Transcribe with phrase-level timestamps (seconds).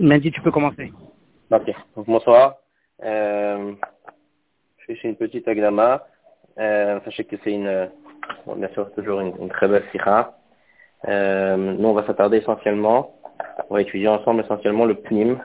[0.00, 0.90] Mehdi, tu peux commencer.
[1.50, 2.56] Ok, bonsoir.
[3.04, 3.72] Euh,
[4.78, 6.06] je fais une petite agama.
[6.58, 7.90] Euh, sachez que c'est une,
[8.56, 10.38] bien sûr, toujours une, très belle sikha.
[11.06, 13.14] Euh, nous, on va s'attarder essentiellement,
[13.68, 15.38] on va étudier ensemble essentiellement le pnim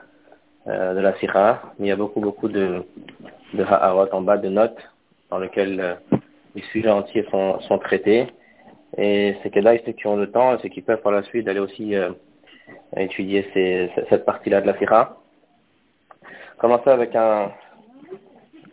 [0.66, 1.60] de la sikha.
[1.78, 2.82] Il y a beaucoup, beaucoup de,
[3.52, 3.64] de
[4.12, 4.78] en bas de notes
[5.30, 5.98] dans lesquelles
[6.54, 8.26] les sujets entiers sont, sont traités.
[8.96, 11.44] Et c'est que là, ceux qui ont le temps, ceux qui peuvent par la suite
[11.44, 11.94] d'aller aussi
[12.68, 13.48] euh, étudier
[14.08, 15.16] cette partie-là de la sikha.
[16.58, 17.52] Commencer avec un,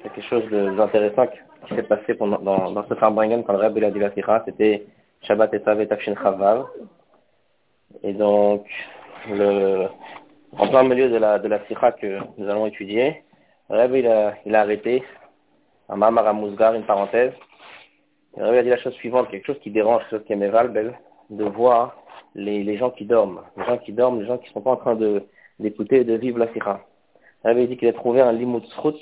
[0.01, 3.91] quelque chose d'intéressant qui s'est passé pendant, dans, dans ce Farbringen quand le Rebbe a
[3.91, 4.85] dit la sikha, c'était
[5.21, 6.65] Shabbat et Tavet Tafshin Chavav.
[8.03, 8.65] Et donc,
[9.29, 9.87] le,
[10.57, 11.49] en plein milieu de la, de
[11.99, 13.23] que nous allons étudier,
[13.69, 14.07] le Rebbe il
[14.55, 15.03] a, arrêté,
[15.89, 17.33] un Mamar Mouzgar, une parenthèse,
[18.37, 20.37] le Rebbe a dit la chose suivante, quelque chose qui dérange, quelque chose qui est
[20.37, 20.97] mévalbel,
[21.29, 21.97] de voir
[22.35, 24.71] les, les gens qui dorment, les gens qui dorment, les gens qui ne sont pas
[24.71, 24.97] en train
[25.59, 26.81] d'écouter et de vivre la sikha.
[27.43, 28.33] Il avait dit qu'il a trouvé un
[28.69, 28.95] srut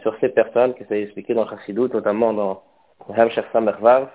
[0.00, 2.62] sur ces personnes, que ça a expliqué dans Chassidut, notamment dans
[3.08, 4.08] Hamshach Samervav,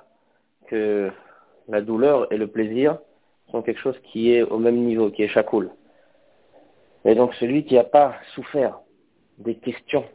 [0.67, 1.11] que
[1.67, 2.97] la douleur et le plaisir
[3.51, 5.69] sont quelque chose qui est au même niveau, qui est chakoul.
[7.05, 8.79] Et donc celui qui n'a pas souffert
[9.37, 10.05] des questions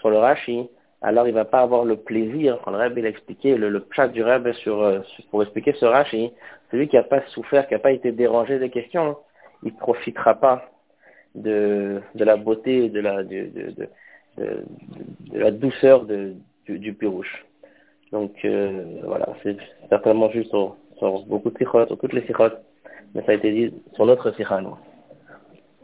[0.00, 0.68] sur le Rashi,
[1.02, 3.86] alors il va pas avoir le plaisir, quand le Rebbe il a expliqué, le, le
[3.90, 6.32] chat du Rebbe sur, pour expliquer ce Rashi,
[6.70, 9.16] celui qui n'a pas souffert, qui n'a pas été dérangé des questions,
[9.62, 10.70] il ne profitera pas
[11.34, 13.88] de, de la beauté, de la, de, de,
[14.38, 16.34] de, la douceur du,
[16.66, 17.44] du pirouche.
[18.12, 19.56] Donc euh, voilà, c'est
[19.88, 22.50] certainement juste sur, sur, beaucoup de sikhot, sur toutes les sikhot,
[23.14, 24.56] mais ça a été dit sur notre sikha.
[24.56, 24.78] Alors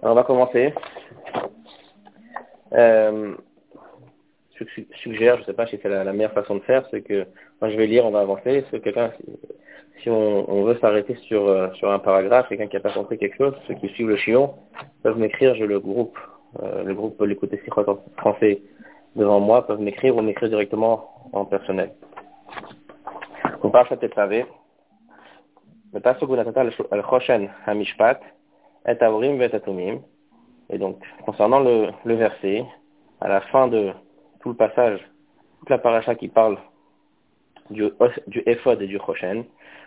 [0.03, 0.73] on va commencer.
[2.73, 3.35] Euh,
[4.77, 7.27] je suggère, je ne sais pas si c'est la, meilleure façon de faire, c'est que
[7.61, 8.65] moi je vais lire, on va avancer.
[8.71, 9.13] Si quelqu'un,
[10.03, 13.37] si on, veut s'arrêter sur, euh, sur un paragraphe, quelqu'un qui n'a pas compris quelque
[13.37, 14.55] chose, ceux qui suivent le chion
[15.03, 16.19] peuvent m'écrire, je le groupe,
[16.63, 18.63] euh, le groupe peut l'écouter en français
[19.17, 21.93] devant moi, peuvent m'écrire ou m'écrire directement en personnel.
[23.63, 24.47] On de Tetzavé.
[25.93, 28.21] Le pasuk où al choshen hamishpat
[28.89, 28.97] et
[30.71, 32.65] Et donc, concernant le verset,
[33.23, 33.93] à la fin de
[34.43, 35.01] tout le passage,
[35.61, 36.59] toute la paracha qui parle
[37.71, 37.85] du,
[38.27, 39.45] du ephod et du choshen,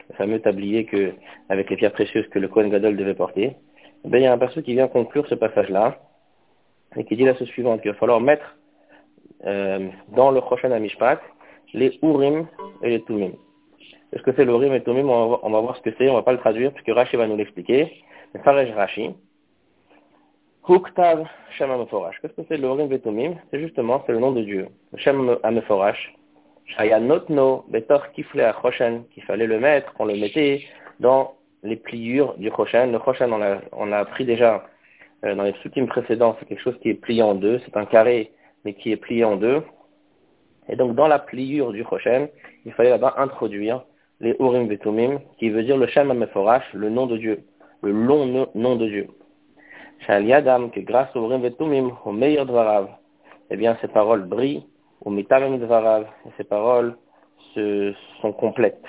[0.10, 1.14] le fameux tablier que,
[1.50, 3.56] avec les pierres précieuses que le Kohen Gadol devait porter,
[4.04, 6.00] eh bien, il y a un passage qui vient conclure ce passage-là,
[6.96, 8.58] et qui dit la chose suivante, qu'il va falloir mettre
[9.46, 11.20] euh, dans le Choshen Amishpat
[11.74, 12.48] les Urim
[12.84, 13.34] et les Tumim.
[14.12, 16.10] Qu'est-ce que c'est l'Urim et le Tumim on va, on va voir ce que c'est,
[16.10, 17.92] on va pas le traduire, puisque Rashi va nous l'expliquer.
[18.44, 19.12] Rashi,
[20.68, 21.28] Huktav
[21.58, 22.20] Shem Ameforash.
[22.22, 24.68] Qu'est-ce que c'est l'Urim et Tumim C'est justement, c'est le nom de Dieu.
[24.98, 26.14] Shem Ameforash.
[26.66, 30.64] Shayanotno Betor Kifle Choshen, qu'il fallait le mettre, qu'on le mettait
[31.00, 32.92] dans les pliures du Choshen.
[32.92, 34.66] Le Choshen, on a, on a appris déjà
[35.24, 37.60] euh, dans les soutimes précédents, c'est quelque chose qui est plié en deux.
[37.66, 38.32] C'est un carré,
[38.64, 39.62] mais qui est plié en deux.
[40.68, 42.28] Et donc, dans la pliure du Choshen,
[42.66, 43.84] il fallait là-bas introduire
[44.20, 47.44] les Urim Vetumim, qui veut dire le Shem Ameforash, le nom de Dieu,
[47.84, 49.08] le long nom de Dieu.
[50.00, 52.90] Shal Yadam, que grâce aux Urim Vetumim, au meilleur Dvarav,
[53.50, 54.66] eh bien, ces paroles brillent,
[55.04, 56.96] au Mitamim Dvarav, et ces paroles
[57.54, 58.86] se, sont complètes.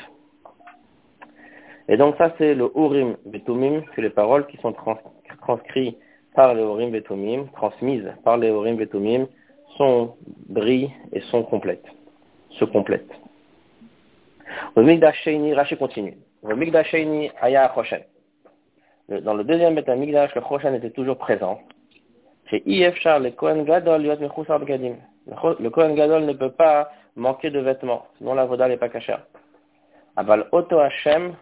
[1.88, 4.98] Et donc, ça, c'est le Urim Vetumim, c'est les paroles qui sont trans,
[5.42, 5.98] transcrites
[6.34, 9.26] par les Urim Vetumim, transmises par les Urim Vetumim,
[9.76, 10.16] sont
[10.48, 11.86] brillent et sont complètes,
[12.50, 13.12] se complètent.
[14.76, 16.16] Le Migdash Sheini, Rashi continue.
[16.44, 18.02] Le Migdash Sheini, Aya Choshen.
[19.08, 21.60] Dans le deuxième Beth Migdash, le Choshen était toujours présent.
[22.50, 24.02] Chez Ifshar, le Kohen Gadol.
[24.02, 29.26] Le Kohen Gadol ne peut pas manquer de vêtements, sinon la voda n'est pas cachère.
[30.16, 31.34] Aval Oto Hashem.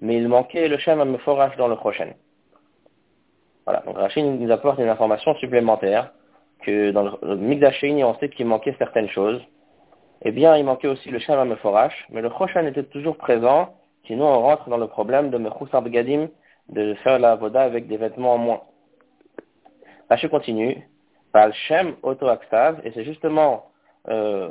[0.00, 2.14] Mais il manquait le Shem Ameforach dans le Choshen.
[3.64, 6.12] Voilà, donc Rachid nous apporte une information supplémentaire
[6.62, 9.42] que dans le Migdash Sheini, on sait qu'il manquait certaines choses.
[10.22, 13.74] Eh bien, il manquait aussi le Shem Meforash, mais le Choshen était toujours présent,
[14.08, 16.28] sinon on rentre dans le problème de Mechoussar Begadim,
[16.68, 18.62] de faire la voda avec des vêtements en moins.
[20.10, 20.82] je continue.
[21.32, 23.66] Par Shem Auto Aktav, et c'est justement
[24.08, 24.48] euh,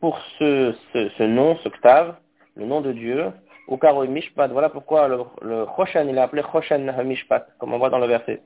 [0.00, 2.16] pour ce, nom, ce Ktav,
[2.56, 3.30] le nom de Dieu,
[3.68, 7.78] ou Karo Mishpat, voilà pourquoi le, le Choshen, il est appelé Choshen Mishpat, comme on
[7.78, 8.40] voit dans le verset.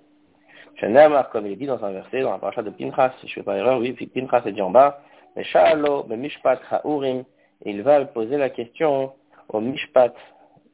[0.74, 3.32] Shenemar, comme il est dit dans un verset, dans la paracha de Pinchas, si je
[3.32, 5.00] ne fais pas erreur, oui, Pinchas est dit en bas,
[5.34, 7.24] mais Sha'alo, Mishpat Ha'urim,
[7.64, 9.12] il va poser la question
[9.48, 10.14] au Mishpat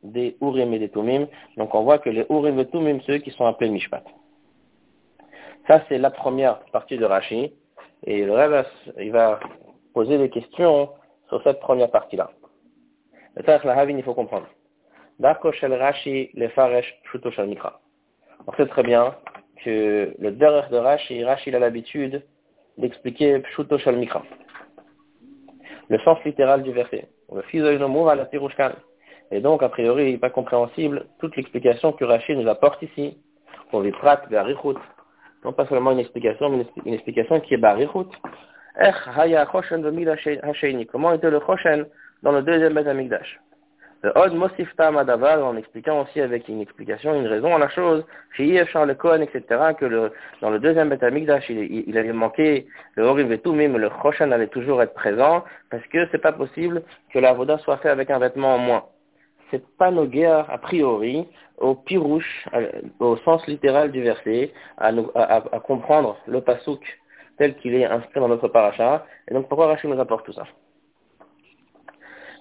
[0.03, 1.27] des Urim et des Tumim.
[1.57, 4.05] Donc on voit que les Urim et Tumim, ceux qui sont appelés Mishpat.
[5.69, 7.53] Ça, c'est la première partie de Rashi.
[8.05, 9.39] Et le reste, il va
[9.95, 10.91] poser des questions
[11.29, 12.31] sur cette première partie-là.
[13.37, 14.47] Le Tarek la Havin, il faut comprendre.
[15.21, 17.01] Rashi, Faresh,
[17.47, 17.81] Mikra.
[18.47, 19.15] On sait très bien
[19.65, 22.25] que le derrière de Rashi, Rashi il a l'habitude
[22.77, 24.23] d'expliquer Pshuto Shal Mikra,
[25.89, 27.09] le sens littéral du verset.
[29.31, 33.19] Et donc, a priori, il n'est pas compréhensible toute l'explication que Rashi nous apporte ici,
[33.71, 34.21] pour les prat
[35.45, 38.11] Non pas seulement une explication, mais une explication qui est barichut.
[40.91, 41.87] Comment était le Choshen
[42.23, 42.87] dans le deuxième Beth
[44.05, 48.05] Od Mosif en expliquant aussi avec une explication, une raison à la chose,
[48.37, 49.45] chez Charles le Cohen, etc.,
[49.79, 52.67] que le, dans le deuxième Beth Amikdash, il, il, avait manqué
[52.97, 56.83] le Horim mais le Choshen allait toujours être présent, parce que c'est pas possible
[57.13, 58.85] que la Voda soit faite avec un vêtement en moins.
[59.53, 61.29] C'est pas nos guerres, a priori,
[61.59, 62.49] au pirouche,
[62.99, 66.83] au sens littéral du verset, à, nous, à, à, comprendre le pasouk
[67.39, 69.07] tel qu'il est inscrit dans notre paracha.
[69.29, 70.45] Et donc pourquoi Rachid nous apporte tout ça?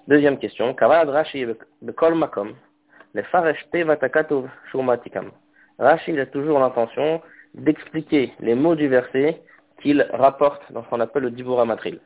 [0.08, 0.74] Deuxième question.
[0.74, 1.44] Kavad Rashi.
[1.44, 1.56] Le.
[5.78, 7.22] Rashi a toujours l'intention
[7.54, 9.40] d'expliquer les mots du verset
[9.80, 12.00] qu'il rapporte dans ce qu'on appelle le Dibura Matril.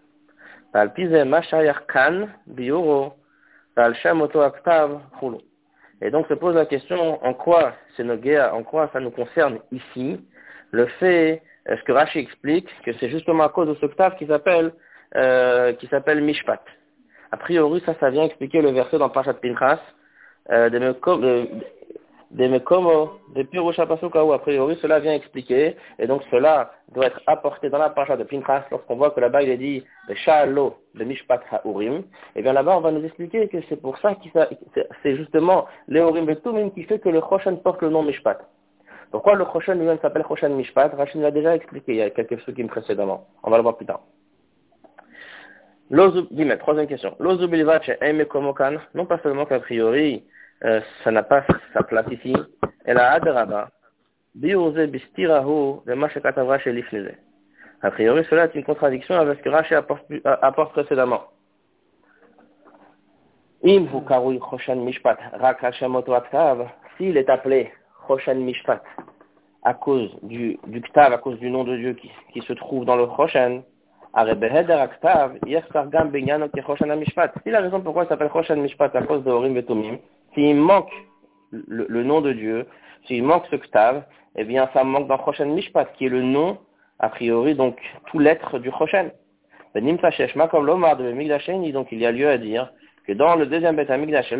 [6.02, 10.20] Et donc se pose la question en quoi c'est en quoi ça nous concerne ici,
[10.70, 14.26] le fait, ce que Rashi explique, que c'est justement à cause de ce ktav qui
[14.26, 14.74] s'appelle
[15.14, 16.60] euh, qui s'appelle Mishpat?
[17.32, 19.80] A priori, ça, ça vient expliquer le verset dans Pachat Pinchas,
[20.50, 20.78] euh, de,
[22.30, 27.20] de Mekomo, de Pirusha où a priori, cela vient expliquer, et donc cela doit être
[27.26, 30.76] apporté dans la Pachat de Pinchas lorsqu'on voit que là-bas il est dit de Sha'alo,
[30.94, 32.02] de Mishpat Ha'urim,
[32.34, 34.28] et bien là-bas on va nous expliquer que c'est pour ça que
[35.02, 38.38] c'est justement l'Eurim et Tumim qui fait que le Choshen porte le nom Mishpat.
[39.12, 40.94] Pourquoi le Choshen lui-même s'appelle Choshen Mishpat?
[40.96, 43.26] Rachid l'a déjà expliqué il y a quelques secondes précédemment.
[43.44, 44.00] On va le voir plus tard.
[45.90, 47.14] Dis-moi, troisième question.
[47.20, 47.36] Non
[49.06, 50.24] pas seulement qu'a priori,
[50.64, 51.44] euh, ça n'a pas
[51.74, 52.34] sa place ici.
[52.84, 53.70] Elle a adraba.
[54.34, 55.80] bistirahu
[57.82, 61.22] A priori, cela est une contradiction avec ce que Rashi apporte, apporte précédemment.
[63.64, 65.64] Im hu karui choshan mishpat rak
[66.96, 67.72] S'il est appelé
[68.06, 68.82] choshan mishpat
[69.62, 72.84] à cause du, du ktav, à cause du nom de Dieu qui, qui se trouve
[72.84, 73.62] dans le choshan,
[77.44, 79.98] si la raison pourquoi il s'appelle Choshan Mishpat à cause de Horim Betumim,
[80.32, 80.90] s'il manque
[81.52, 82.66] le, nom de Dieu,
[83.06, 84.04] s'il manque ce Ktav,
[84.36, 86.56] eh bien ça manque dans Choshan Mishpat, qui est le nom,
[86.98, 87.76] a priori, donc
[88.06, 89.10] tout l'être du Choshan.
[89.74, 90.00] donc
[91.92, 92.72] il y a lieu à dire
[93.06, 94.32] que dans le deuxième Beth Amigdash,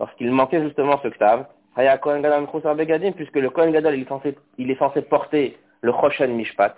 [0.00, 1.46] lorsqu'il manquait justement ce Ktav,
[3.14, 6.74] puisque le Kohen Gadol il est censé, il est censé porter le Choshen Mishpat,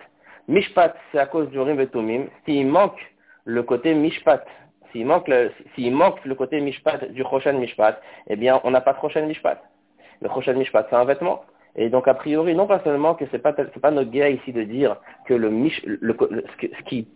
[0.49, 1.89] Mishpat, c'est à cause du Rim et
[2.44, 2.99] S'il manque
[3.44, 4.44] le côté Mishpat,
[4.93, 5.29] s'il manque
[5.79, 9.62] manque le côté Mishpat du Choshen Mishpat, eh bien, on n'a pas de Choshen Mishpat.
[10.21, 11.43] Le Choshen Mishpat, c'est un vêtement.
[11.75, 14.62] Et donc, a priori, non pas seulement que c'est pas, pas notre guerre ici de
[14.62, 14.97] dire
[15.27, 16.15] que le Mish, le,
[16.59, 17.09] ce qui,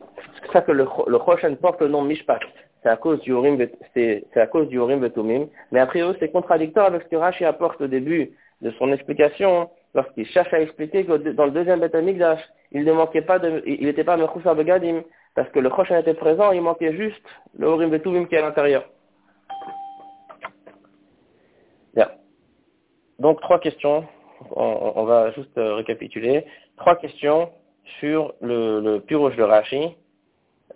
[0.53, 2.41] ça que le, le Choshen porte le nom Mishpat,
[2.83, 3.59] c'est à cause du Urim,
[3.95, 5.49] c'est, à cause du Urim Betumim.
[5.73, 8.31] Mais a priori, c'est contradictoire avec ce que Rashi apporte au début
[8.63, 11.97] de son explication, lorsqu'il cherche à expliquer que dans le deuxième Beth
[12.73, 15.03] il ne manquait pas de, il n'était pas Mechoussar Begadim,
[15.35, 17.27] parce que le Choshen était présent, il manquait juste
[17.59, 18.85] le Horim Betuvim qui est à l'intérieur.
[21.95, 22.11] Bien.
[23.19, 24.07] Donc, trois questions.
[24.51, 26.45] On, va juste euh, récapituler.
[26.77, 27.51] Trois questions
[28.01, 29.97] sur le, le de Rashi.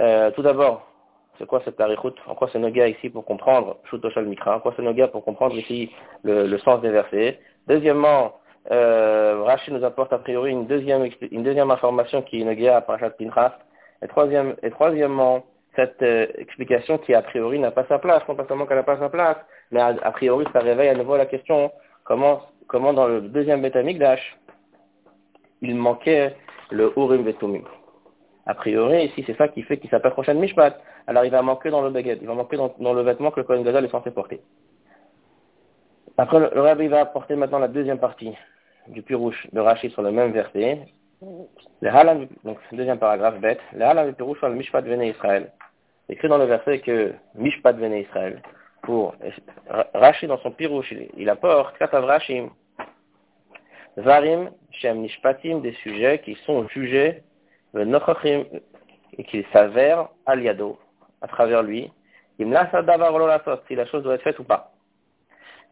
[0.01, 0.91] Euh, tout d'abord,
[1.39, 2.15] c'est quoi cette tarichout?
[2.27, 4.57] En quoi c'est Noga ici pour comprendre Shutoshal Mikra?
[4.57, 5.91] En quoi c'est Noga pour comprendre ici
[6.23, 7.39] le, sens des versets?
[7.67, 8.35] Deuxièmement,
[8.71, 12.81] euh, Rachid nous apporte a priori une deuxième, une deuxième information qui est guerre à
[12.83, 13.59] Parashat Pinchas.
[14.03, 14.07] Et,
[14.63, 15.45] et troisièmement,
[15.77, 18.83] cette euh, explication qui a priori n'a pas sa place, non pas seulement qu'elle n'a
[18.83, 19.37] pas sa place,
[19.71, 21.71] mais a, priori ça réveille à nouveau la question
[22.05, 24.37] comment, comment dans le deuxième Betamikdash,
[25.63, 26.35] il manquait
[26.71, 27.65] le Urim Vetumim.
[28.47, 30.81] A priori, ici, c'est ça qui fait qu'il s'appelle Roshan Mishpat.
[31.07, 33.41] Alors, il va manquer dans le baguette, il va manquer dans, dans le vêtement que
[33.41, 34.41] le Kohen Gadol est censé porter.
[36.21, 38.37] Après, le, Rabbi va apporter maintenant la deuxième partie
[38.89, 40.81] du Pirouche de Rachid sur le même verset.
[41.81, 45.51] Le Halam, donc deuxième paragraphe bête, le Halam du Pirouche sur le Mishpat Vene Israël.
[46.11, 48.43] Écrit dans le verset que Mishpat Vene Israël.
[48.83, 49.15] Pour
[49.95, 52.51] Rachid dans son Pirouche, il, apporte Katav Rachim.
[53.97, 57.23] Varim Shem Nishpatim, des sujets qui sont jugés,
[57.73, 58.45] Nochachim,
[59.17, 60.79] et qui s'avèrent aliado,
[61.23, 61.91] à travers lui.
[62.39, 64.71] Me laisse si la chose doit être faite ou pas.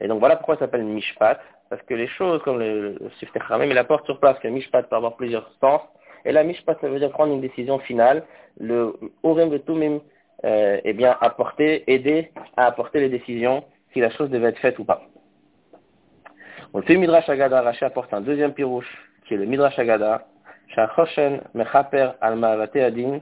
[0.01, 1.41] Et donc voilà pourquoi ça s'appelle Mishpat,
[1.71, 4.97] parce que les choses, comme le, le Sifter il apporte sur place que Mishpat peut
[4.97, 5.81] avoir plusieurs sens,
[6.25, 8.25] et la Mishpat, ça veut dire prendre une décision finale,
[8.59, 10.01] le Urim de Tumim,
[10.45, 14.79] euh, eh bien, apporter, aider à apporter les décisions si la chose devait être faite
[14.79, 15.03] ou pas.
[16.75, 18.89] On fait Midrash Agada, Rashi apporte un deuxième pirouche,
[19.27, 20.27] qui est le Midrash Agada,
[20.69, 23.21] Shachoshen Mechaper al Adin,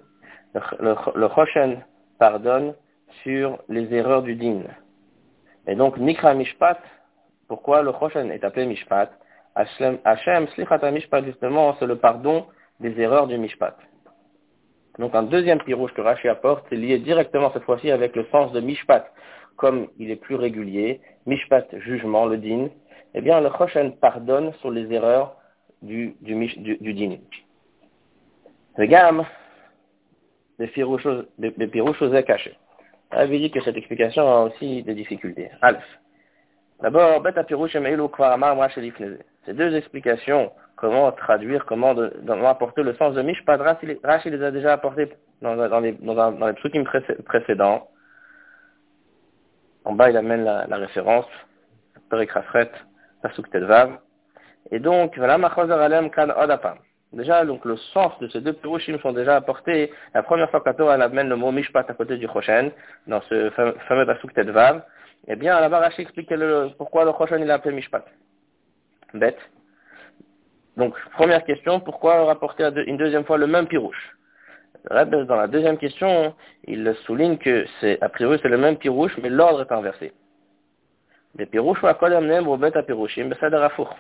[0.81, 1.85] le Choshen
[2.19, 2.75] pardonne
[3.23, 4.63] sur les erreurs du din.
[5.67, 6.79] Et donc, Nikra Mishpat,
[7.49, 9.11] pourquoi le Choshen est appelé Mishpat?
[9.55, 12.47] Hashem, Slichata Mishpat, justement, c'est le pardon
[12.81, 13.77] des erreurs du Mishpat.
[14.99, 18.53] Donc, un deuxième pirouche que Rashi apporte, c'est lié directement cette fois-ci avec le sens
[18.53, 19.13] de Mishpat.
[19.57, 22.69] Comme il est plus régulier, Mishpat, jugement, le din,
[23.15, 25.37] eh bien, le Choshen pardonne sur les erreurs
[25.83, 27.17] du, du, du, din.
[28.77, 29.25] Regarde,
[30.59, 30.69] des
[31.67, 32.57] pirouches cachés.
[33.17, 35.51] Avait dit que cette explication a aussi des difficultés.
[35.63, 35.83] Alf.
[36.81, 37.23] D'abord,
[39.47, 41.95] Ces deux explications, comment traduire, comment,
[42.47, 43.57] apporter le sens de Mishpat,
[44.05, 45.09] Rashi les a déjà apportés
[45.41, 47.89] dans, les, dans, les précédents.
[49.85, 51.27] En bas, il amène la, la référence,
[52.11, 52.71] Perek Rafret,
[53.23, 53.99] Pasuk Telvav.
[54.71, 56.79] Et donc, voilà, Machozer Alem Kan Odapam.
[57.17, 59.91] Déjà, donc, le sens de ces deux pirouchim sont déjà apportés.
[60.13, 62.71] La première fois la Torah amène le mot Mishpat à côté du Choshen,
[63.07, 63.49] dans ce
[63.89, 64.83] fameux Pasuk Tedvav,
[65.27, 68.05] eh bien, là-bas, Rashi explique le, pourquoi le Choshen il a appelé Mishpat.
[69.15, 69.39] Bête.
[70.77, 74.15] Donc, première question, pourquoi rapporter une deuxième fois le même pirouche?
[74.91, 79.31] Dans la deuxième question, il souligne que c'est, a priori, c'est le même pirouche, mais
[79.31, 80.13] l'ordre est inversé.
[81.39, 83.31] À Pirouchim,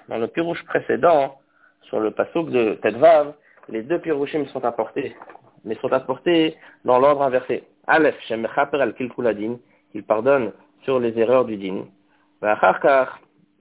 [0.08, 1.38] Dans le pirouche précédent,
[1.88, 3.34] sur le pasuk de Tedvav,
[3.68, 5.16] les deux pirouchim sont apportés,
[5.64, 7.64] mais sont apportés dans l'ordre inversé.
[7.86, 9.56] Aleph, Shem al Kilkuladin,
[9.94, 10.52] il pardonne
[10.82, 11.86] sur les erreurs du din.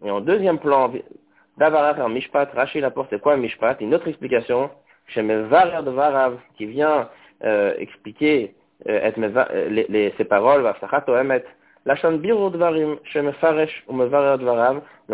[0.04, 0.92] Et en deuxième plan,
[1.58, 3.78] Davarach en Mishpat, Rachid apporte c'est quoi Mishpat?
[3.80, 4.70] Une autre explication,
[5.08, 7.10] Shem Varer de Varav, qui vient
[7.44, 8.54] euh, expliquer
[8.88, 10.70] euh, euh les, les, ces paroles,
[11.86, 12.02] Donc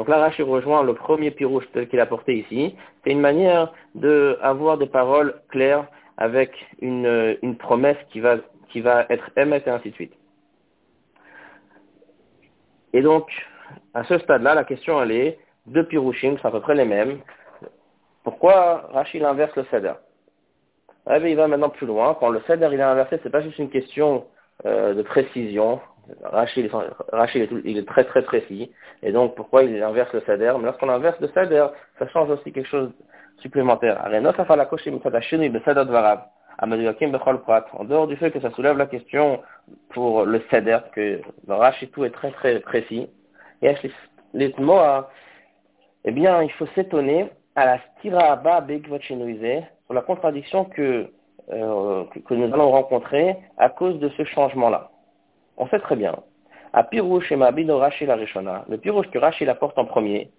[0.08, 2.78] là, Rashi rejoint le premier pirouche tel qu'il a porté ici.
[3.04, 5.86] C'est une manière d'avoir des paroles claires
[6.18, 8.38] avec une, une promesse qui va,
[8.70, 10.14] qui va être émette et ainsi de suite.
[12.94, 13.30] Et donc,
[13.94, 17.20] à ce stade-là, la question elle est, deux pirouchim sont à peu près les mêmes.
[18.24, 19.94] Pourquoi Rachid inverse le seder?
[21.10, 22.16] Il va maintenant plus loin.
[22.20, 24.26] Quand le seder il est inversé, c'est pas juste une question
[24.66, 25.82] euh, de précision,
[26.24, 26.70] Rachid,
[27.66, 28.72] il est très très précis.
[29.04, 31.68] Et donc, pourquoi il inverse le sader Mais lorsqu'on inverse le sader,
[32.00, 32.92] ça change aussi quelque chose
[33.38, 34.02] supplémentaire.
[36.60, 36.68] En
[37.86, 39.42] dehors du fait que ça soulève la question
[39.90, 43.10] pour le seder, que le Rachid tout est très très précis,
[43.64, 43.76] eh
[46.12, 48.42] bien, il faut s'étonner à la stira
[49.86, 51.10] sur la contradiction que,
[51.52, 54.91] euh, que nous allons rencontrer à cause de ce changement-là.
[55.62, 56.16] On sait très bien.
[56.74, 60.32] À Pirouche et Mabino Rashi la Rishona, le Pirouche que Rashi apporte en premier,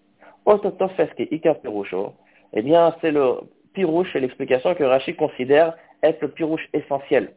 [0.47, 2.15] Ototofeske Ika Piroucho,
[2.53, 3.37] eh bien, c'est le
[3.73, 7.35] Pirouche et l'explication que Rashi considère être le Pirouche essentiel.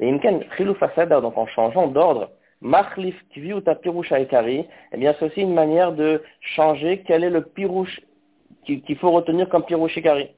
[0.00, 0.74] Et Imken Chilou
[1.20, 6.24] donc en changeant d'ordre, Machlif Kviuta Pirouche Aikari, eh bien, c'est aussi une manière de
[6.40, 8.00] changer quel est le Pirouche
[8.64, 10.30] qu'il faut retenir comme Pirouche Ikari.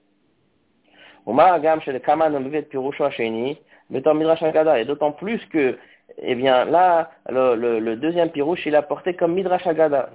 [3.87, 5.79] Et d'autant plus que
[6.19, 10.11] eh bien là, le, deuxième pirouche, il a porté comme Midrash Agada,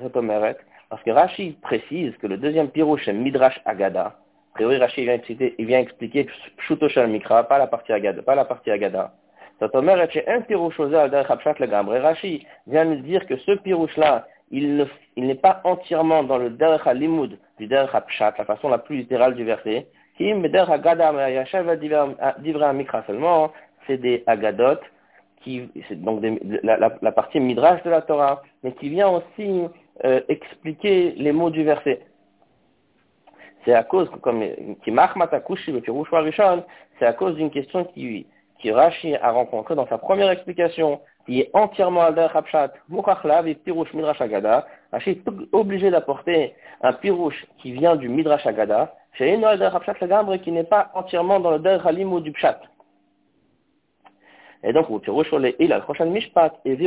[0.90, 4.16] parce que Rashi précise que le deuxième pirouche est Midrash Agada.
[4.52, 8.72] A priori, Rashi vient expliquer, il vient Mikra, pas la partie Agada, pas la partie
[8.72, 9.14] Agada.
[9.62, 16.24] un pirouche aux le Rashi vient nous dire que ce pirouche-là, il n'est pas entièrement
[16.24, 19.88] dans le Derech Limud du Derech Pshat, la façon la plus littérale du verset.
[20.18, 21.14] Kim Derech Agada,
[22.74, 23.52] Mikra seulement,
[23.86, 24.80] c'est des Agadot,
[25.42, 26.24] qui c'est donc
[26.64, 29.66] la, la, partie midrash de la Torah, mais qui vient aussi
[30.06, 32.02] euh, expliquer les mots du verset.
[33.66, 34.42] C'est à cause, comme
[34.84, 34.94] qui
[36.98, 38.26] c'est à cause d'une question qui,
[38.60, 43.56] qui Rashi a rencontrée dans sa première explication, qui est entièrement al Hapshat, Mukachlav et
[43.56, 44.66] Pirouche Midrash Agada.
[44.92, 49.38] Rashi est obligé d'apporter un Pirouche qui vient du Midrash Agada, chez
[50.44, 52.60] qui n'est pas entièrement dans le Der Halim du Pshat.
[54.64, 54.88] Et donc,
[55.60, 56.78] il a prochaine mishpat, et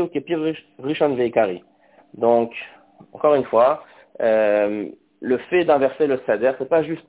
[0.79, 1.65] rishon veikari.
[2.15, 2.53] Donc,
[3.13, 3.83] encore une fois,
[4.21, 4.87] euh,
[5.21, 7.07] le fait d'inverser le seder, c'est pas juste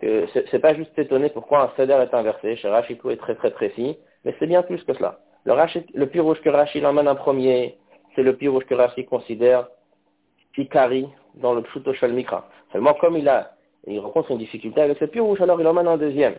[0.00, 2.56] que, c'est pas juste étonné pourquoi un seder est inversé.
[2.56, 5.20] Chez Rachikou est très très précis, mais c'est bien plus que cela.
[5.44, 7.78] Le, Rashi, le pirouche que Rashi l'emmène en premier,
[8.14, 9.68] c'est le pirouche que Rashi considère
[10.56, 12.48] Ikari dans le Pshuto Mikra.
[12.72, 13.52] Seulement, comme il a,
[13.86, 16.36] il rencontre une difficulté avec ce pirouche, alors il l'emmène en deuxième.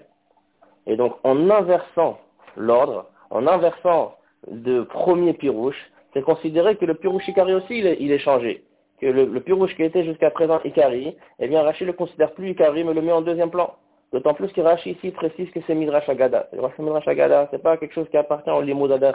[0.88, 2.20] Et donc, en inversant
[2.56, 4.16] l'ordre, en inversant
[4.50, 8.64] de premier pirouche, c'est considéré que le pirouche Ikari aussi, il est, changé.
[9.02, 12.86] que le, pirouche qui était jusqu'à présent Ikari, eh bien Rashi le considère plus Ikari,
[12.86, 13.74] mais le met en deuxième plan.
[14.14, 16.48] D'autant plus que Rashi ici précise que c'est Midrash Agada.
[16.80, 19.14] Midrash Agada, c'est pas quelque chose qui appartient au Limud Adar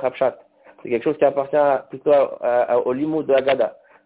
[0.82, 1.56] C'est quelque chose qui appartient
[1.88, 2.12] plutôt
[2.84, 3.34] au Limud de.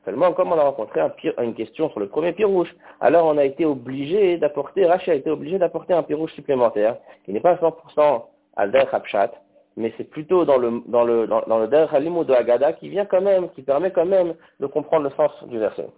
[0.04, 1.10] Seulement, comme on a rencontré un
[1.42, 5.30] une question sur le premier pirouche, alors on a été obligé d'apporter, Rashi a été
[5.30, 9.32] obligé d'apporter un pirouche supplémentaire, qui n'est pas 100% Adar Hapshat,
[9.76, 13.20] mais c'est plutôt dans le, dans le, dans, dans le de Agada qui vient quand
[13.20, 15.88] même, qui permet quand même de comprendre le sens du verset.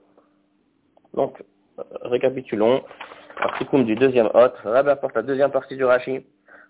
[1.15, 1.43] Donc,
[1.79, 2.83] euh, récapitulons.
[3.39, 4.55] Article du deuxième hôte.
[4.65, 6.25] Rabbi apporte la deuxième partie du Rashi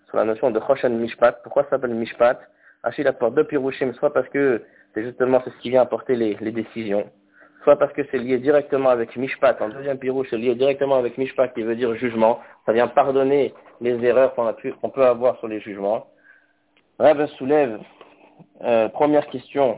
[0.09, 1.41] sur la notion de Choshen Mishpat.
[1.43, 2.39] Pourquoi ça s'appelle Mishpat?
[2.83, 4.61] Rashi apporte deux pirushim, soit parce que
[4.93, 7.09] c'est justement ce qui vient apporter les, les décisions,
[7.63, 9.61] soit parce que c'est lié directement avec Mishpat.
[9.61, 12.39] En deuxième pirouche, c'est lié directement avec Mishpat qui veut dire jugement.
[12.65, 16.07] Ça vient pardonner les erreurs qu'on peut avoir sur les jugements.
[16.99, 17.79] Rav soulève,
[18.63, 19.77] euh, première question,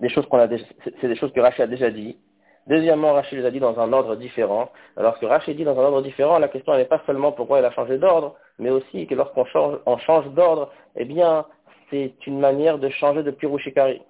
[0.00, 2.18] des choses qu'on a c'est des choses que Rachid a déjà dit.
[2.66, 4.70] Deuxièmement, Rachid les a dit dans un ordre différent.
[4.96, 7.64] Alors que Rachid dit dans un ordre différent, la question n'est pas seulement pourquoi il
[7.64, 11.46] a changé d'ordre, mais aussi que lorsqu'on change, d'ordre, eh bien,
[11.90, 14.02] c'est une manière de changer de pirouchikari.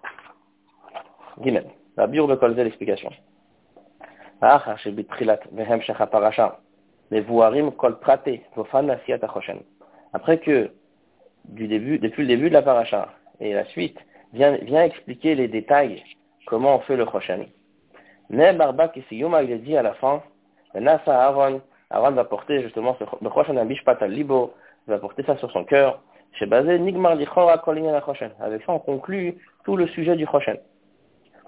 [1.38, 1.66] Guillemets.
[1.98, 3.10] La bure de colzer l'explication.
[4.40, 4.62] Ah,
[10.12, 10.70] Après que
[11.44, 13.08] du début, depuis le début de la paracha
[13.40, 13.98] et la suite,
[14.32, 16.02] vient, vient expliquer les détails,
[16.46, 17.46] comment on fait le Choshen.
[18.30, 20.22] Ne Barba Yuma, il dit à la fin,
[20.74, 24.54] Nasa Aaron, Aaron va porter justement le Choshen Abishpat al Libo,
[24.86, 26.00] va porter ça sur son cœur.
[26.32, 28.30] Chez Bazé, Nigmar Lichora la Choshen.
[28.40, 30.58] Avec ça, on conclut tout le sujet du Choshen.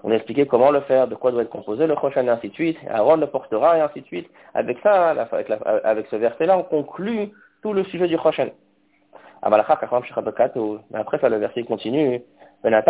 [0.03, 2.49] On a expliqué comment le faire, de quoi doit être composé le Choshen et ainsi
[2.49, 2.77] de suite.
[2.89, 4.29] Aaron le portera et ainsi de suite.
[4.53, 5.49] Avec ça, avec,
[5.85, 7.31] avec ce verset-là, on conclut
[7.61, 8.51] tout le sujet du Choshen.
[9.45, 12.21] Mais après ça, le verset continue.
[12.63, 12.81] Dans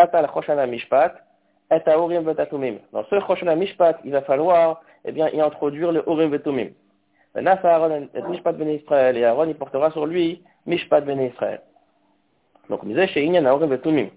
[3.10, 6.70] ce Choshana Mishpat, il va falloir eh bien, y introduire le Urim Vetumim.
[7.34, 7.48] Ben
[8.68, 11.62] Israël, et Aaron il portera sur lui Mishpat Ben Israël.
[12.70, 14.10] Donc, disait chez Inyan Urim Vetumim,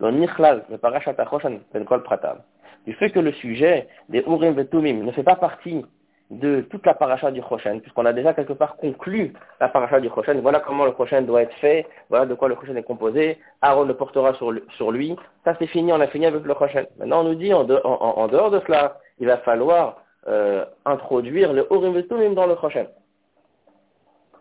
[0.00, 2.38] le Nichlal, le Parashat HaChoshan Ben Kol Pratam,
[2.86, 5.86] du fait que le sujet des Urim Vetumim ne fait pas partie
[6.30, 10.08] de toute la paracha du Choshen, puisqu'on a déjà quelque part conclu la paracha du
[10.08, 10.40] Choshen.
[10.40, 13.38] Voilà comment le Choshen doit être fait, voilà de quoi le Choshen est composé.
[13.62, 15.16] Aaron le portera sur, lui.
[15.44, 16.86] Ça c'est fini, on a fini avec le Choshen.
[16.98, 21.92] Maintenant on nous dit, en, dehors de cela, il va falloir euh, introduire le Orim
[21.92, 22.86] même dans le Choshen.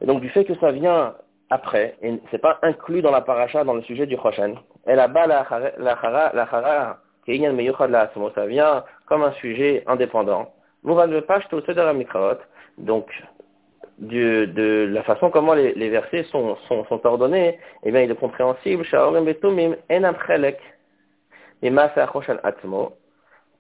[0.02, 1.14] Et donc du fait que ça vient
[1.50, 4.56] après, et c'est pas inclus dans la paracha, dans le sujet du Choshen,
[4.88, 6.98] et là-bas la Chara, la Chara,
[8.36, 10.52] ça vient comme un sujet indépendant.
[12.78, 13.08] Donc,
[14.00, 18.16] de, de la façon comment les, versets sont, sont, sont, ordonnés, eh bien, il est
[18.16, 18.84] compréhensible,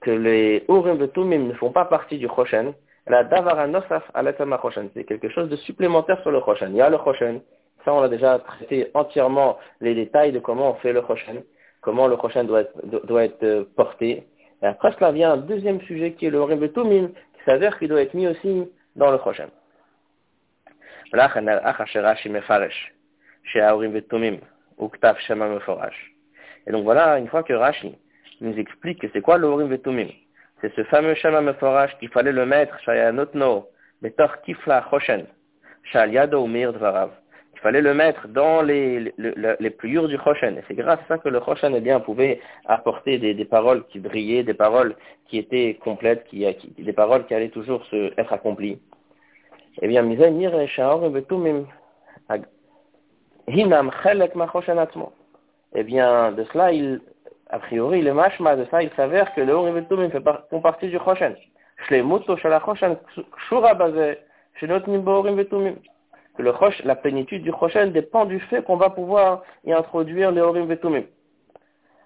[0.04, 2.74] que les Urim Betumim ne font pas partie du Choshen,
[3.08, 4.04] la Davara Nosaf
[4.62, 4.90] Choshen.
[4.94, 6.72] C'est quelque chose de supplémentaire sur le Choshen.
[6.72, 7.42] Il y a le Choshen.
[7.84, 11.44] Ça, on a déjà traité entièrement les détails de comment on fait le Choshen,
[11.82, 14.24] comment le Choshen doit être, doit être euh, porté.
[14.64, 17.90] Et après cela vient un deuxième sujet qui est le Orim Betumim, qui s'avère qu'il
[17.90, 18.64] doit être mis aussi
[18.96, 19.50] dans le prochain.
[26.66, 27.98] Et donc voilà, une fois que Rashi
[28.40, 30.08] nous explique que c'est quoi le Orim Vetumim,
[30.62, 33.68] c'est ce fameux Shema Meforash qu'il fallait le mettre, Shayanotno,
[34.02, 35.26] Betor Kifla Choshen,
[35.92, 37.12] Shal Yado Dvarav
[37.64, 40.58] fallait le mettre dans les, les, du Choshen.
[40.58, 44.00] Et c'est grâce à ça que le Choshen eh bien, pouvait apporter des, paroles qui
[44.00, 44.96] brillaient, des paroles
[45.28, 46.46] qui étaient complètes, qui,
[46.78, 48.80] des paroles qui allaient toujours se, être accomplies.
[49.82, 50.04] Eh bien,
[55.76, 57.02] Eh bien, de cela, il,
[57.50, 60.90] a priori, le mashma de ça, il s'avère que le Horim Betumim fait font partie
[60.90, 61.36] du Choshen.
[61.88, 62.98] Shlemuto Shalachoshen
[63.48, 64.20] Shura Bazé,
[64.60, 65.76] Shenotnim Borim Betumim
[66.36, 66.54] que le
[66.86, 71.04] la plénitude du Choshen dépend du fait qu'on va pouvoir y introduire les Orim Vetumim.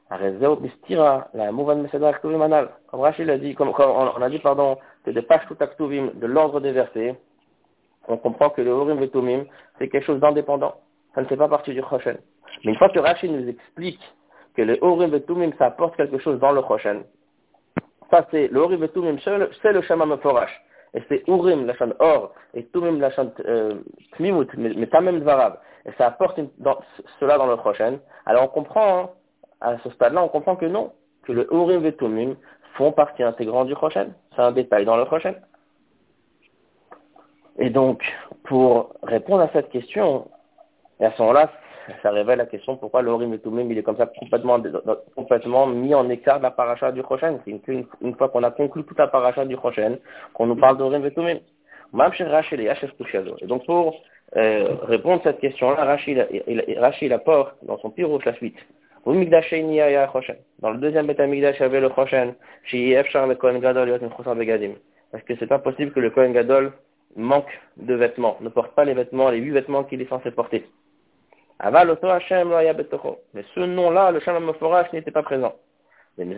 [0.10, 1.86] la Mouvan
[2.88, 6.60] Comme Rachid a dit, comme, on a dit, pardon, que de Pashtout Aktuvim, de l'ordre
[6.60, 7.16] des versets,
[8.08, 9.46] on comprend que le Orim Vetumim,
[9.78, 10.76] c'est quelque chose d'indépendant.
[11.16, 12.18] Ça ne fait pas partie du Choshen.
[12.64, 14.02] Mais une fois que Rachid nous explique
[14.56, 17.04] que le Orim Vetumim, ça apporte quelque chose dans le Choshen,
[18.12, 20.52] ça c'est, le Orim Vetumim, c'est le Shema Meforash
[20.98, 23.76] et c'est Urim, la chaîne Or, et Tumim, la chaîne euh,
[24.14, 26.40] Tmimut, mais Tamem Dvarav, et ça apporte
[27.20, 29.14] cela dans le prochain, alors on comprend,
[29.62, 30.92] à ce stade-là, on comprend que non,
[31.24, 32.36] que le Urim et Tumim
[32.74, 34.08] font partie intégrante du prochain.
[34.36, 35.36] C'est un détail dans le prochain.
[37.60, 38.04] Et donc,
[38.44, 40.28] pour répondre à cette question,
[41.00, 41.52] et à ce moment-là,
[42.02, 44.60] ça révèle la question pourquoi le Horim et il est comme ça complètement,
[45.16, 47.40] complètement mis en écart de la paracha du Choshen.
[47.46, 49.98] C'est une, une, fois qu'on a conclu toute la paracha du Choshen,
[50.34, 51.40] qu'on nous parle d'Horim et Tumim.
[53.42, 54.02] Et donc pour
[54.36, 58.58] euh, répondre à cette question-là, Rachid, il, apporte dans son pyro la suite.
[59.06, 62.36] Dans le deuxième Beth Amikdash, il y avait le Choshen,
[65.12, 66.74] parce que c'est pas possible que le Kohen Gadol
[67.16, 70.66] manque de vêtements, ne porte pas les vêtements, les huit vêtements qu'il est censé porter.
[71.60, 72.50] Aval Oto Hashem
[73.34, 75.54] Mais ce nom-là, le Meforash n'était pas présent.
[76.18, 76.30] Donc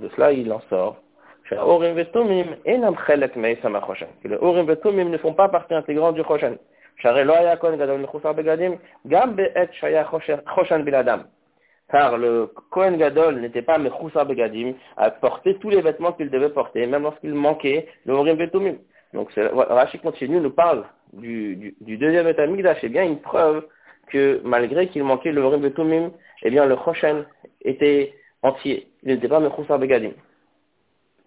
[0.00, 0.96] de cela, il en sort.
[1.48, 1.94] Que les Orim
[4.66, 6.58] Vetumim ne font pas partie intégrante du Choshen.
[7.02, 7.14] Car
[12.18, 16.86] le Kohen Gadol n'était pas Mechousa Begadim à porter tous les vêtements qu'il devait porter,
[16.86, 18.76] même lorsqu'il manquait le Orim Vetumim.
[19.14, 23.64] Donc Rashi continue, nous parle du, du, du deuxième Etamigdash, c'est bien une preuve
[24.08, 26.10] que malgré qu'il manquait le Horim Betumim,
[26.42, 27.24] eh bien le Choshen
[27.62, 28.88] était entier.
[29.02, 30.12] Il n'était pas Mechoussar Begadim.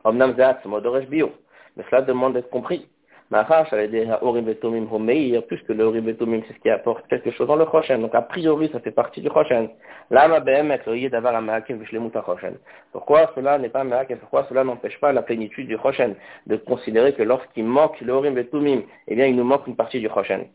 [0.03, 1.31] Omnam Zat, Modoresh Bio.
[1.77, 2.87] Mais cela demande d'être compris.
[3.29, 7.31] Mahash, avait des Horim Betumim Homeir, puisque le Horim Betumim, c'est ce qui apporte quelque
[7.31, 8.01] chose dans le Choshen.
[8.01, 9.69] Donc a priori, ça fait partie du Choshen.
[10.09, 12.57] Lama Behemet, le Yed Avar Amahakim Vishlemuta Choshen.
[12.91, 16.15] Pourquoi cela n'est pas Mahakim Pourquoi cela n'empêche pas la plénitude du Choshen
[16.47, 20.01] de considérer que lorsqu'il manque le Horim Betumim, eh bien il nous manque une partie
[20.01, 20.47] du Choshen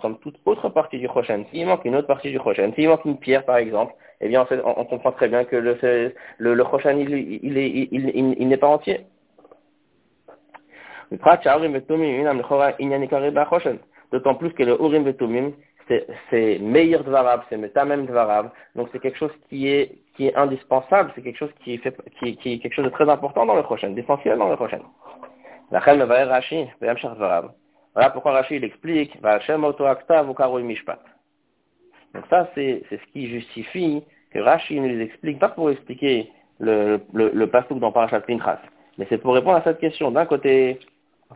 [0.00, 1.44] comme toute autre partie du Choshen.
[1.50, 4.46] S'il manque une autre partie du Choshen, s'il manque une pierre par exemple, eh bien
[4.64, 5.78] on, comprend très bien que le,
[6.38, 9.06] le, le Choshen, il, il, il, il, n'est pas entier.
[14.12, 15.52] D'autant plus que le Urim Betumim,
[16.30, 21.12] c'est meilleur Dvarav, c'est Metamem Dvarav, donc c'est quelque chose qui est, qui est indispensable,
[21.14, 23.62] c'est quelque chose qui, fait, qui, qui est quelque chose de très important dans le
[23.62, 24.80] Choshen, d'essentiel dans le Choshen.
[27.94, 29.36] Voilà pourquoi Rachid explique, Donc
[32.28, 34.02] ça, c'est ce qui justifie
[34.32, 36.28] que Rachid nous explique, pas pour expliquer
[36.58, 38.60] le, le, le pasouk dans Parashat Pinchas,
[38.98, 40.10] mais c'est pour répondre à cette question.
[40.10, 40.80] D'un côté,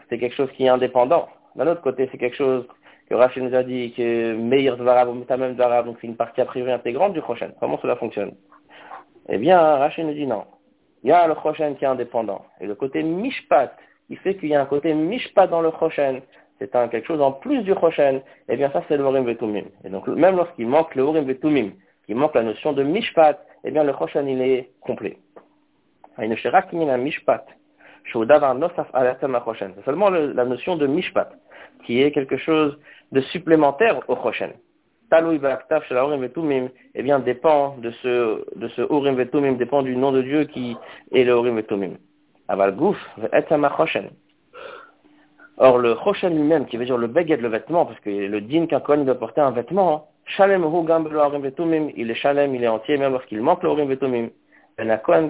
[0.09, 1.29] c'est quelque chose qui est indépendant.
[1.55, 2.67] D'un autre côté, c'est quelque chose
[3.09, 6.41] que Rachid nous a dit que meilleur Dvarav ou même Dvarav, donc c'est une partie
[6.41, 7.53] a priori intégrante du Choshen.
[7.61, 8.35] Comment cela fonctionne?
[9.29, 10.45] Eh bien, Rachid nous dit non.
[11.05, 12.45] Il y a le Choshen qui est indépendant.
[12.61, 13.77] Et le côté Mishpat,
[14.11, 16.21] il fait qu'il y a un côté Mishpat dans le Choshen
[16.59, 19.65] c'est un, quelque chose en plus du Choshen, eh bien ça c'est le Horim Vetumim.
[19.85, 21.73] Et donc même lorsqu'il manque le Horim Vetumim,
[22.07, 25.19] qu'il manque la notion de Mishpat, eh bien le Choshen il est complet.
[26.17, 26.51] C'est
[29.85, 31.31] seulement la notion de Mishpat,
[31.85, 32.79] qui est quelque chose
[33.13, 34.53] de supplémentaire au Choshen.
[35.11, 39.57] Taloui Ba'aktav chez la Horim Vetumim, eh bien dépend de ce, de ce Horim Vetumim,
[39.57, 40.77] dépend du nom de Dieu qui
[41.13, 41.97] est le Horim Vetumim.
[42.49, 42.99] Aval Gouf.
[45.61, 48.67] Or, le Choshen lui-même, qui veut dire le beged, le vêtement, parce que le din
[48.67, 51.09] qu'un Kohen doit porter un vêtement, Shalem hu gam
[51.43, 54.29] vetumim, il est Shalem, il est entier, même lorsqu'il manque le Horim vetumim.
[54.79, 55.27] Et le Kohen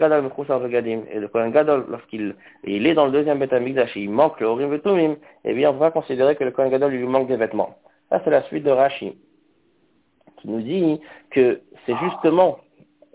[1.50, 5.54] Gadol, lorsqu'il il est dans le deuxième Betamikdash et il manque le Horim vetumim, eh
[5.54, 7.78] bien, on va considérer que le Kohen Gadol lui manque des vêtements.
[8.10, 9.16] Ça, c'est la suite de Rashi,
[10.36, 12.58] qui nous dit que c'est justement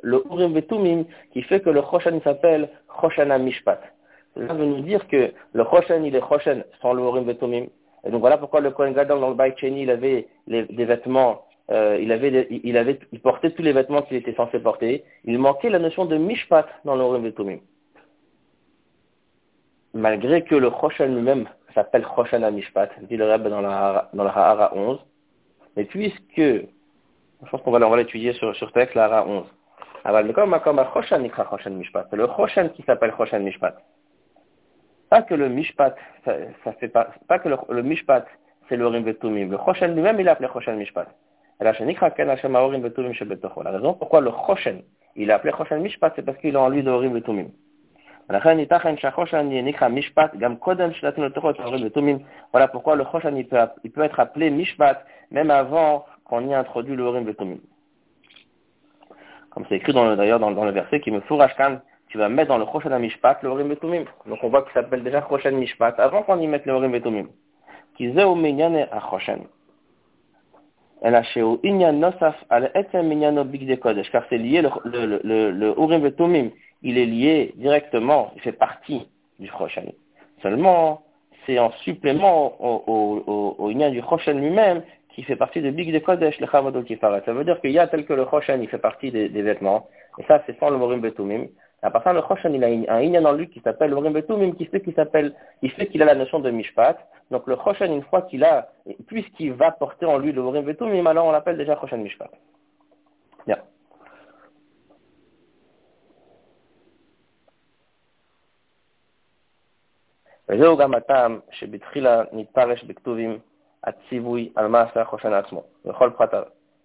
[0.01, 3.92] le Horim vetumim qui fait que le Choshen s'appelle Choshana Mishpat.
[4.35, 7.67] Cela veut nous dire que le Choshen, il est Choshen sans le Horim Betumim.
[8.03, 11.97] Et donc voilà pourquoi le Kohen Gadol dans le Baït il avait des vêtements, euh,
[12.01, 12.49] il, avait
[13.11, 15.03] il, portait tous les vêtements qu'il était censé porter.
[15.23, 17.59] Il manquait la notion de Mishpat dans le Horim Betumim.
[19.93, 24.23] Malgré que le Choshen lui-même s'appelle Choshen à Mishpat, dit le Rebbe dans la, dans
[24.23, 24.99] la Hara 11.
[25.77, 26.65] Mais puisque, je
[27.49, 29.45] pense qu'on va, l'étudier sur, sur texte, la Hara 11.
[30.03, 30.33] Alors, le
[31.77, 32.07] Mishpat.
[32.09, 33.75] C'est le Choshen qui s'appelle Choshen Mishpat.
[35.13, 35.93] Pas que le mishpat,
[36.25, 36.33] ça,
[36.79, 38.25] fait pas, pas que le, le mishpat,
[38.67, 39.51] c'est le rim vetumim.
[39.51, 41.05] Le choshen lui-même, il a appelé choshen mishpat.
[41.59, 41.93] La raison
[43.93, 44.81] pourquoi le choshen,
[45.15, 47.49] il a appelé choshen mishpat, c'est parce qu'il a en lui le rim vetumim.
[52.51, 56.55] Voilà pourquoi le choshen, il peut, il peut être appelé mishpat, même avant qu'on y
[56.55, 57.59] introduit le rim vetumim.
[59.51, 61.81] Comme c'est écrit d'ailleurs dans, dans, le verset qui me fourrachkan
[62.13, 64.05] tu vas mettre dans le Choshen Mishpat le Horim Betumim.
[64.27, 67.25] Donc on voit qu'il s'appelle déjà Choshen Mishpat avant qu'on y mette le Horim Betumim.
[67.97, 69.47] Qui zeu minyane a Choshen.
[71.01, 71.41] Car c'est
[74.37, 74.69] lié, le,
[75.23, 76.51] le, le, Urim Betumim,
[76.83, 79.07] il est lié directement, il fait partie
[79.39, 79.91] du Choshen.
[80.43, 81.01] Seulement,
[81.47, 84.83] c'est en supplément au, au, du Choshen lui-même
[85.15, 87.23] qui fait partie de Big de Kodesh, le Chavadot Kifaret.
[87.25, 89.41] Ça veut dire qu'il y a tel que le Choshen, il fait partie des, des
[89.41, 89.87] vêtements,
[90.19, 91.47] et ça c'est sans le Morim Betumim,
[91.83, 94.65] à part ça, le Choshan, il a un Inyan en lui qui s'appelle Orim qui
[94.67, 96.95] fait qu'il s'appelle, il fait qu'il a la notion de Mishpat.
[97.29, 98.69] Donc le Choshan, une fois qu'il a,
[99.05, 102.31] puisqu'il va porter en lui le Orim Betumim, alors on l'appelle déjà Choshan Mishpat.
[103.45, 103.57] Bien.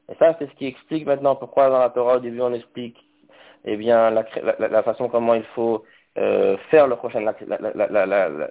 [0.08, 3.07] Et ça, c'est ce qui explique maintenant pourquoi dans la Torah, au début, on explique
[3.72, 5.84] eh bien, la, façon comment il faut
[6.16, 7.20] euh, faire le prochain,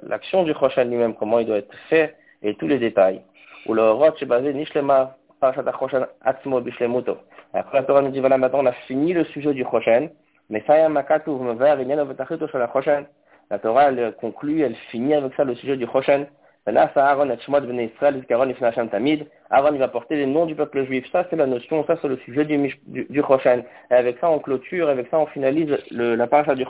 [0.04, 3.22] l'action du prochain lui-même, comment il doit être fait, et tous les détails.
[6.62, 7.18] Bishlemuto.
[7.54, 10.10] Après, la Torah nous dit, voilà, maintenant, on a fini le sujet du prochain,
[10.50, 11.32] mais ça makatu.
[13.50, 16.26] La Torah, elle conclut, elle finit avec ça le sujet du prochain.
[16.68, 17.30] Aaron
[19.50, 21.10] Aaron il va porter les noms du peuple juif.
[21.12, 24.90] Ça c'est la notion, ça c'est le sujet du, du, Et avec ça on clôture,
[24.90, 26.66] avec ça on finalise la paracha du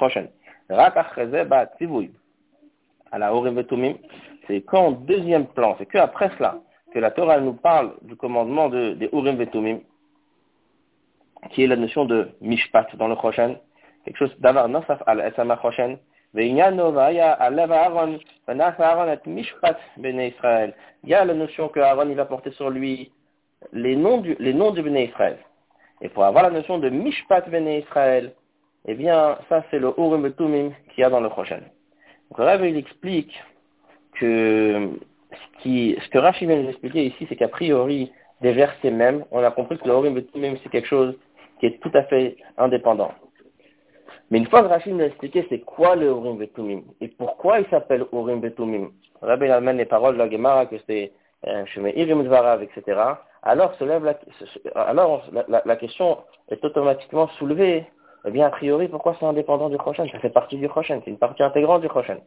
[3.13, 3.31] la
[4.47, 6.59] c'est quand deuxième plan, c'est que après cela
[6.93, 9.79] que la Torah nous parle du commandement de, des Urim Vetumim,
[11.51, 13.57] qui est la notion de Mishpat dans le Choshen,
[14.05, 15.97] quelque chose d'avar nosaf al esama Choshen,
[16.33, 16.61] il y
[21.13, 23.11] a la notion que Aaron il va porter sur lui
[23.73, 25.37] les noms du, les noms du Bnei Israël.
[26.01, 28.33] Et pour avoir la notion de Mishpat Bnei Israël,
[28.85, 31.59] eh bien, ça c'est le Urim Tumim qu'il y a dans le prochain.
[32.29, 33.33] Donc le il explique
[34.19, 34.91] que
[35.63, 38.11] ce, que Rashi vient nous expliquer ici, c'est qu'a priori,
[38.41, 41.15] des versets même, on a compris que le Urim Tumim c'est quelque chose
[41.59, 43.11] qui est tout à fait indépendant.
[44.29, 47.59] Mais une fois que Rachid nous a expliqué c'est quoi le Urim Vetumim et pourquoi
[47.59, 51.13] il s'appelle Urim Vetumim, Rabbi amène les paroles de la Gemara que c'est
[51.47, 51.63] euh,
[51.95, 52.99] Irim Dvarav, etc.
[53.43, 54.17] Alors, se lève la,
[54.75, 56.17] alors la, la, question
[56.49, 57.85] est automatiquement soulevée.
[58.25, 61.11] Eh bien, a priori, pourquoi c'est indépendant du prochain Ça fait partie du prochain, c'est
[61.11, 62.17] une partie intégrante du prochain.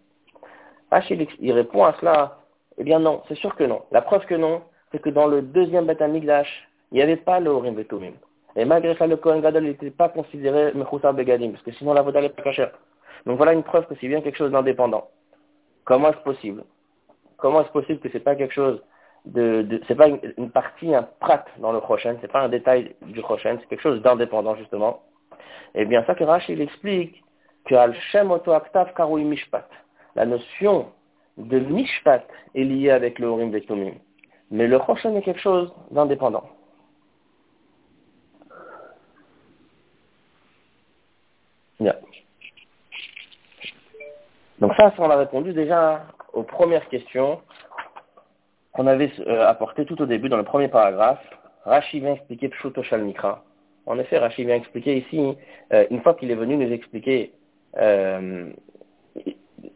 [0.91, 2.39] Rachid, il répond à cela.
[2.79, 3.83] Eh bien, non, c'est sûr que non.
[3.91, 7.41] La preuve que non, c'est que dans le deuxième Beth Amikdash, il n'y avait pas
[7.41, 8.15] le Urim Vetumim.
[8.57, 12.03] Et malgré ça, le Kohen Gadol n'était pas considéré Mechoussar Begadim, parce que sinon la
[12.03, 12.73] vaudale n'est pas cachère.
[13.27, 15.09] Donc voilà une preuve que c'est bien quelque chose d'indépendant.
[15.85, 16.65] Comment est-ce possible?
[17.37, 18.83] Comment est-ce possible que c'est pas quelque chose
[19.25, 22.95] de, de c'est pas une, partie, un prat dans le prochain, c'est pas un détail
[23.03, 25.03] du prochain, c'est quelque chose d'indépendant justement.
[25.75, 26.15] Eh bien ça
[26.49, 27.23] il explique
[27.67, 29.69] que al shem oto aktav karoui mishpat.
[30.17, 30.91] La notion
[31.37, 33.95] de mishpat est liée avec le Urim Vetumim.
[34.51, 36.45] Mais le prochain est quelque chose d'indépendant.
[41.79, 41.95] Bien.
[44.61, 47.41] Donc ça, on a répondu déjà aux premières questions
[48.73, 51.25] qu'on avait euh, apportées tout au début dans le premier paragraphe.
[51.65, 53.43] Rashi vient expliquer Pshuto Mikra.
[53.87, 55.37] En effet, Rashi vient expliquer ici,
[55.73, 57.33] euh, une fois qu'il est venu nous expliquer,
[57.79, 58.51] euh,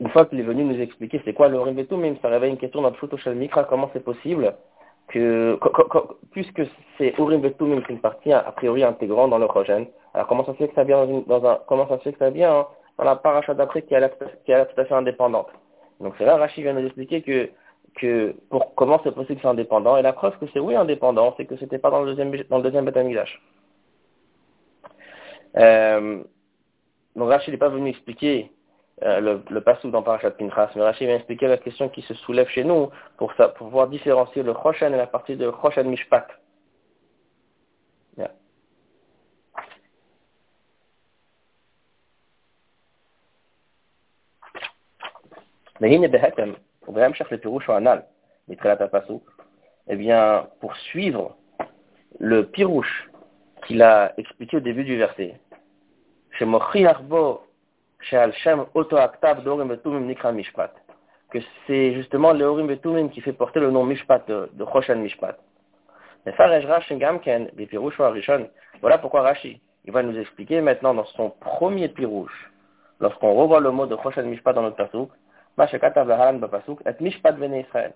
[0.00, 2.58] une fois qu'il est venu nous expliquer c'est quoi le Rivetum, même ça réveille une
[2.58, 4.54] question dans Pshuto Mikra, comment c'est possible
[5.08, 5.58] que,
[6.30, 6.62] puisque
[6.98, 10.52] c'est Urim Vetumim, c'est une partie a priori intégrante dans le Rogen, alors comment ça
[10.52, 12.66] se fait que ça vient dans, un, comment ça se fait que ça vient hein,
[12.98, 15.48] dans la paracha d'après qui est tout à fait indépendante.
[16.00, 17.50] Donc c'est là Rachid vient nous expliquer que
[17.96, 21.35] que pour comment c'est possible que c'est indépendant et la preuve que c'est oui indépendant,
[21.37, 22.90] c'est que c'était pas dans le deuxième dans le deuxième
[25.57, 26.24] Euh,
[27.14, 28.50] donc Rachid n'est pas venu expliquer
[29.02, 32.14] euh, le, le passou dans Parashat Pinchas, mais Rachid vient expliquer la question qui se
[32.14, 35.88] soulève chez nous pour, ça, pour pouvoir différencier le Choshen et la partie de Choshen
[35.88, 36.26] Mishpat.
[45.81, 46.53] והנה בהתאם,
[46.88, 47.99] ובהמשך לפירוש הנ"ל,
[48.47, 49.39] מתחילת הפסוק,
[49.89, 51.35] eh bien, pour suivre
[52.19, 53.09] le pirouche
[53.65, 55.39] qu'il a expliqué au début du verset,
[56.38, 57.41] chez Mochiach bo
[61.31, 65.01] que c'est justement le Orim Betumim qui fait porter le nom Mishpat de, de Choshen
[65.01, 65.38] Mishpat.
[68.81, 72.51] Voilà pourquoi Rashi, il va nous expliquer maintenant dans son premier pirouche,
[72.99, 75.09] lorsqu'on revoit le mot de Choshen Mishpat dans notre pasuk,
[77.54, 77.92] Israël.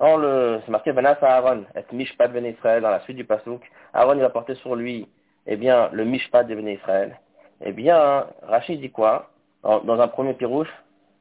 [0.00, 3.62] le, c'est marqué Benas Aaron, et Mishpat Bene Israël dans la suite du pasuk.
[3.92, 5.08] Aaron, il va porter sur lui,
[5.46, 7.18] eh bien, le Mishpat de Bene Israël.
[7.62, 9.30] Eh bien, Rachid dit quoi?
[9.62, 10.72] Dans, dans, un premier pirouche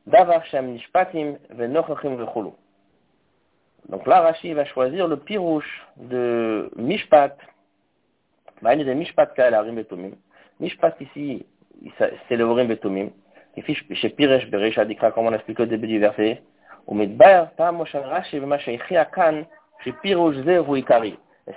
[0.07, 2.51] Davar Shem Nishpatim Venochachim Vechulu.
[3.89, 7.35] Donc là, Rachid va choisir le pirouche de Mishpat.
[8.61, 9.33] Bah, Mishpat.
[10.59, 11.45] Mishpat ici,
[11.97, 13.09] c'est le Urim Betumim.
[13.57, 16.41] Et comme on a expliqué au début du verset,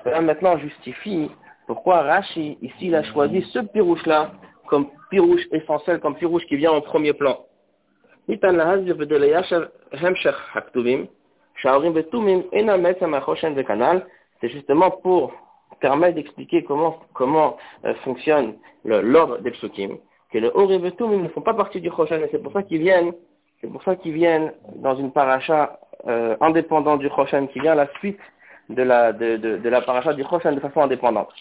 [0.05, 1.31] que là, maintenant, justifie
[1.66, 4.33] pourquoi Rashi, ici, il a choisi ce pirouche-là
[4.66, 7.38] comme pirouche essentiel, comme pirouche qui vient en premier plan.
[14.40, 15.33] C'est justement pour
[15.81, 17.57] permettre d'expliquer comment,
[18.05, 19.98] fonctionne l'ordre des psukim,
[20.33, 22.81] que le Orevetum, ils ne font pas partie du Choshen, et c'est pour ça qu'ils
[22.81, 23.12] viennent,
[23.61, 27.77] c'est pour ça qu'ils viennent dans une paracha euh, indépendante du Choshen, qui vient à
[27.77, 28.18] la suite
[28.71, 31.33] de la, de, de, la paracha du Choshen de façon indépendante.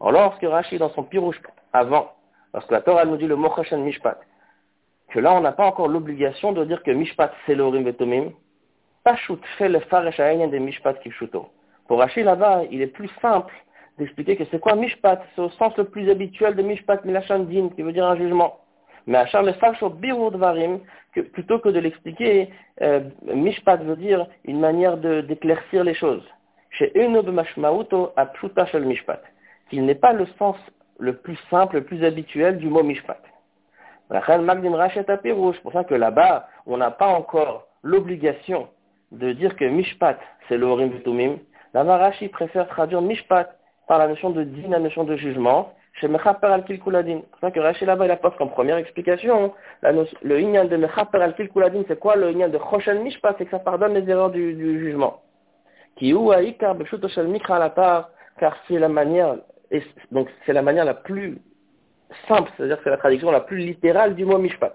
[0.00, 1.40] Alors lorsque Rashi dans son pirouche
[1.72, 2.12] avant,
[2.54, 4.20] lorsque la Torah nous dit le mot Choshen Mishpat,
[5.16, 8.32] que là, on n'a pas encore l'obligation de dire que Mishpat Selorim Vetomim,
[9.02, 11.48] Pashut fait le Faresha'inyan de Mishpat Kishuto.
[11.88, 13.54] Pour Rachid, là-bas, il est plus simple
[13.96, 17.70] d'expliquer que c'est quoi Mishpat C'est au sens le plus habituel de Mishpat Milachan Din,
[17.70, 18.58] qui veut dire un jugement.
[19.06, 20.80] Mais Hacham le Farsho Varim,
[21.14, 22.50] que plutôt que de l'expliquer,
[22.82, 26.28] euh, Mishpat veut dire une manière d'éclaircir les choses.
[26.72, 29.22] Chez Enob Mashmauto Apshuta Shel Mishpat,
[29.70, 30.58] qu'il n'est pas le sens
[30.98, 33.22] le plus simple, le plus habituel du mot Mishpat.
[34.10, 38.68] C'est pour ça que là-bas, on n'a pas encore l'obligation
[39.12, 41.38] de dire que Mishpat, c'est le Horim Tumim.
[41.74, 43.56] Là-bas, Rashi préfère traduire Mishpat
[43.88, 47.20] par la notion de din, la notion de jugement, chez Mechaper al Kilkuladin.
[47.20, 51.22] C'est pour ça que Rashi là-bas, il apporte comme première explication, le inyan de Mechaper
[51.22, 53.34] al Kilkuladin, c'est quoi le inyan de Choshen Mishpat?
[53.38, 55.20] C'est que ça pardonne les erreurs du, du jugement.
[55.96, 59.36] Qui ou Shel Mikra la part, car c'est la manière,
[60.10, 61.38] donc c'est la manière la plus
[62.28, 64.74] simple, c'est-à-dire que c'est la traduction la plus littérale du mot Mishpat.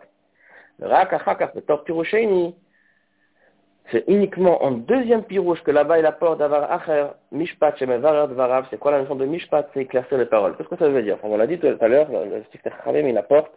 [3.92, 7.76] C'est uniquement en deuxième pirouche que là-bas il apporte d'avoir acher, mishpat.
[7.78, 9.70] C'est quoi la notion de mishpat?
[9.74, 10.56] C'est éclaircir les paroles.
[10.56, 11.18] Qu'est-ce que ça veut dire?
[11.24, 13.52] On l'a dit tout à l'heure, le Stifter Chavim, il apporte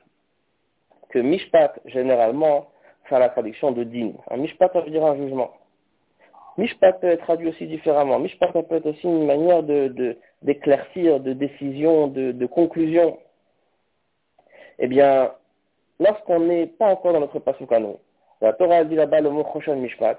[1.10, 2.68] que mishpat, généralement,
[3.08, 4.12] c'est la traduction de din.
[4.30, 5.52] Un mishpat, ça veut dire un jugement.
[6.56, 8.18] Mishpat peut être traduit aussi différemment.
[8.18, 13.18] Mishpat peut être aussi une manière de, d'éclaircir, de, décision, de, de conclusion.
[14.78, 15.32] Eh bien,
[16.00, 18.00] lorsqu'on n'est pas encore dans notre pasukano,
[18.40, 20.18] la Torah dit là-bas le mot Choshen Mishpat.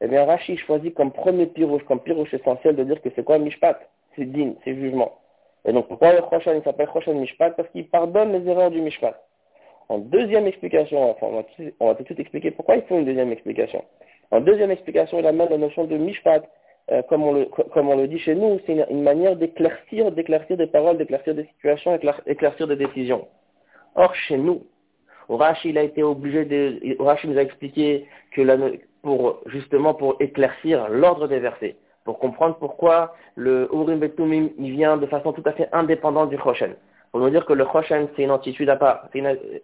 [0.00, 3.38] Eh bien, Rashi choisit comme premier pirouche, comme pirouche essentiel de dire que c'est quoi
[3.38, 3.78] Mishpat?
[4.14, 5.12] C'est din, c'est jugement.
[5.64, 7.50] Et donc, pourquoi le Choshen, il s'appelle Choshen Mishpat?
[7.50, 9.14] Parce qu'il pardonne les erreurs du Mishpat.
[9.88, 11.26] En deuxième explication, enfin,
[11.80, 13.84] on va, tout de suite expliquer pourquoi il faut une deuxième explication.
[14.30, 16.42] En deuxième explication, il amène la notion de Mishpat,
[16.90, 20.56] euh, comme, on le, comme on le dit chez nous, c'est une, manière d'éclaircir, d'éclaircir
[20.56, 23.26] des paroles, d'éclaircir des situations, d'éclaircir des décisions.
[23.96, 24.62] Or, chez nous,
[25.28, 31.26] Rashi, il a été obligé de, nous a expliqué que pour, justement pour éclaircir l'ordre
[31.28, 35.68] des versets, pour comprendre pourquoi le Urim Betumim, il vient de façon tout à fait
[35.72, 36.74] indépendante du Choshen.
[37.10, 39.08] Pour nous dire que le Choshen, c'est une entité à part,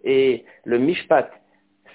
[0.03, 1.29] et le Mishpat,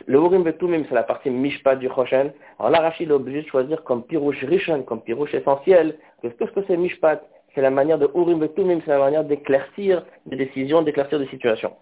[0.07, 2.33] le Urim Betumim, c'est la partie Mishpat du Choshen.
[2.61, 6.29] Alors là, Rashi, il est obligé de choisir comme pirouche Rishon, comme pirouche essentiel, que
[6.29, 7.21] tout ce que c'est Mishpat,
[7.55, 11.73] c'est la manière de Urim Betumim, c'est la manière d'éclaircir des décisions, d'éclaircir des situations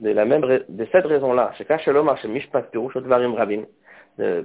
[0.00, 1.52] de la même de cette raison-là,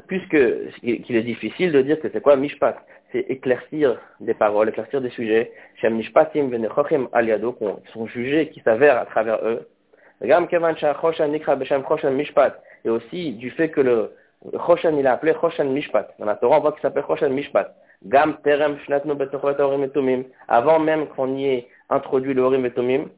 [0.07, 0.37] puisque
[0.81, 2.75] qu'il est difficile de dire que c'est quoi mishpat,
[3.11, 6.49] c'est éclaircir des paroles, éclaircir des sujets, shem mishpatim
[7.11, 9.67] aliado, qui sont jugés, qui s'avèrent à travers eux.
[10.21, 10.33] Et
[12.89, 14.11] aussi du fait que le
[14.65, 16.15] Choshen, il a appelé Choshen Mishpat.
[16.17, 17.75] Dans la Torah, on voit qu'il s'appelle Choshen Mishpat.
[18.05, 19.13] Gam terem shnatnu
[20.47, 23.09] Avant même qu'on y ait introduit le Horim Etomim,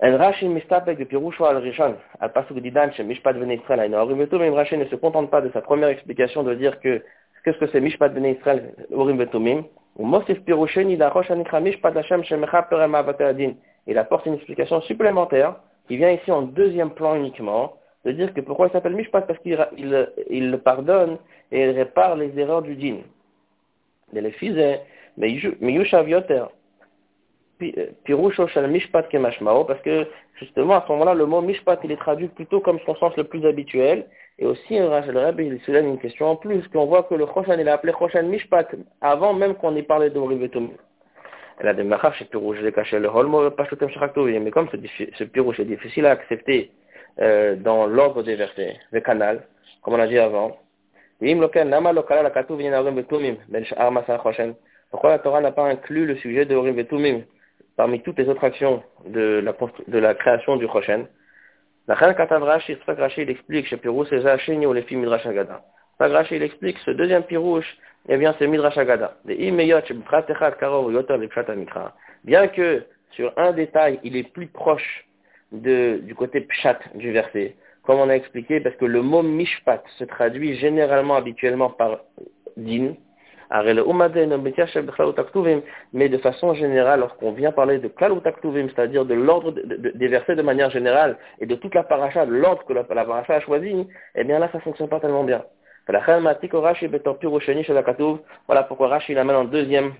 [0.00, 2.30] Rashi mistapek de Pirusho al Rishon, al
[2.62, 6.42] didan chez Mishpat ben Israël, il Rashi ne se contente pas de sa première explication
[6.42, 7.02] de dire que
[7.44, 9.64] qu'est-ce que c'est Mishpat ben Israël, Urim Betumim,
[9.96, 13.52] ou Mosif Pirusheni da Rosh Anikra Mishpat Hashem Shemecha Perem Adin.
[13.86, 17.74] Il apporte une explication supplémentaire qui vient ici en deuxième plan uniquement,
[18.06, 19.22] de dire que pourquoi il s'appelle Mishpat?
[19.26, 21.18] Parce qu'il il, il pardonne
[21.52, 22.98] et il répare les erreurs du din.
[24.14, 24.56] De les fils,
[25.18, 26.44] mais Yushav Yoter,
[28.04, 30.06] Pirusho shal mishpat kemashmao, parce que
[30.38, 33.24] justement à ce moment-là, le mot mishpat, il est traduit plutôt comme son sens le
[33.24, 34.06] plus habituel.
[34.38, 37.58] Et aussi, le Rabbi, il soulève une question en plus, qu'on voit que le Choshan,
[37.58, 38.68] il a appelé Choshan mishpat,
[39.00, 40.70] avant même qu'on ait parlé de Rivetum.
[41.58, 44.40] Elle a des machar chez Pirouche, j'ai caché le holmo, pachutem shachaktovim.
[44.40, 46.70] Mais comme ce Pirouche est difficile à accepter
[47.20, 49.42] euh, dans l'ordre des versets, le canal,
[49.82, 50.56] comme on a dit avant,
[51.20, 51.38] ben
[54.90, 57.24] pourquoi la Torah n'a pas inclus le sujet de Orim Vetumim?
[57.80, 59.42] Parmi toutes les autres actions de
[59.98, 61.06] la, création du Choshen.
[61.88, 64.98] La reine Katav Rashi, c'est ça il explique chez Pirouche, c'est Zacheni ou les filles
[64.98, 65.62] Midrash Agada.
[65.98, 67.78] Rashi, il explique ce deuxième Pirouche,
[68.10, 69.16] eh bien, c'est Midrash Agada.
[72.24, 75.06] Bien que sur un détail, il est plus proche
[75.50, 80.04] du côté pshat du verset, comme on a expliqué, parce que le mot mishpat se
[80.04, 82.00] traduit généralement, habituellement par
[82.58, 82.92] din,
[85.92, 90.42] mais de façon générale, lorsqu'on vient parler de Klalutakhtuvim, c'est-à-dire de l'ordre des versets de
[90.42, 94.24] manière générale, et de toute la paracha, de l'ordre que la, paracha a choisi, eh
[94.24, 95.42] bien là, ça ne fonctionne pas tellement bien.
[98.46, 99.94] Voilà pourquoi Rashi l'amène en deuxième,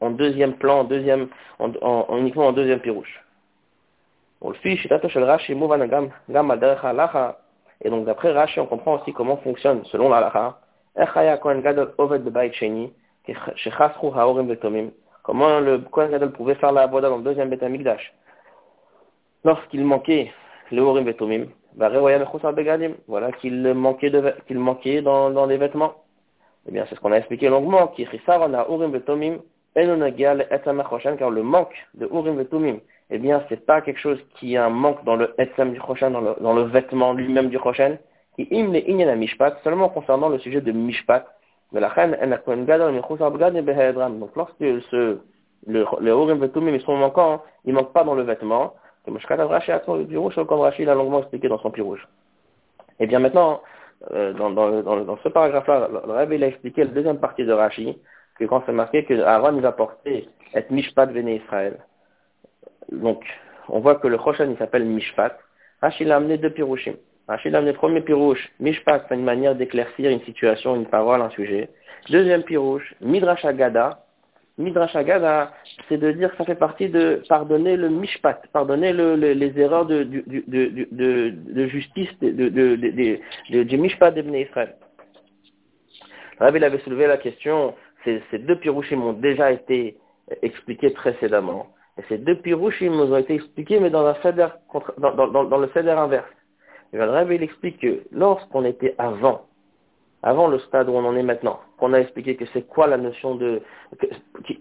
[0.00, 1.28] en deuxième plan, en deuxième,
[1.60, 3.22] en, uniquement en deuxième pirouche.
[7.84, 10.52] Et donc d'après Rashi, on comprend aussi comment fonctionne, selon la
[15.22, 18.12] Comment le Kohen Gadol pouvait faire la boda dans le deuxième Beth Amikdash
[19.44, 20.32] Lorsqu'il manquait
[20.70, 21.46] le Horim Betomim,
[23.08, 24.10] voilà qu'il manquait,
[25.02, 25.94] dans, les vêtements.
[26.68, 28.50] Eh bien, c'est ce qu'on a expliqué longuement, car
[31.30, 32.78] le manque de Urim Betomim,
[33.10, 35.34] eh bien, pas quelque chose qui est un manque dans le,
[36.40, 37.98] dans le vêtement lui-même du Choshen,
[39.64, 41.26] seulement concernant le sujet de Mishpat.
[41.72, 41.80] Donc
[44.36, 45.18] lorsque ce,
[45.66, 48.74] le, le Vetumim sont manquants, hein, ils ne manquent pas dans le vêtement.
[49.04, 52.06] Comme Rashi l'a longuement expliqué dans son pirouge.
[53.00, 53.60] Et bien maintenant,
[54.12, 57.98] euh, dans, ce paragraphe-là, le Rabbi a expliqué la deuxième partie de Rashi,
[58.38, 61.78] que quand c'est marqué que Aaron va porter et Mishpat Véné Israël.
[62.90, 63.24] Donc,
[63.68, 65.38] on voit que le Choshen il s'appelle Mishpat.
[65.80, 66.94] Rashi l'a amené deux pirouchim.
[67.28, 71.68] Rachid le premier pirouche, Mishpat, c'est une manière d'éclaircir une situation, une parole, un sujet.
[72.10, 74.04] Deuxième pirouche, Midrash Agada.
[74.58, 75.52] Midrash Agada,
[75.88, 79.86] c'est de dire que ça fait partie de pardonner le Mishpat, pardonner le, les erreurs
[79.86, 80.06] de,
[81.68, 84.74] justice du Mishpat d'Ebné Israël.
[86.38, 89.96] Rabbi avait soulevé la question, ces, deux pirouchim ont déjà été
[90.42, 91.68] expliqués précédemment.
[91.98, 94.14] Et ces deux pirouchim nous ont été expliqués, mais dans, le
[95.72, 96.26] céder inverse.
[96.92, 99.46] Et le Rabbi, il explique que lorsqu'on était avant,
[100.22, 102.96] avant le stade où on en est maintenant, qu'on a expliqué que c'est quoi la
[102.96, 103.60] notion de,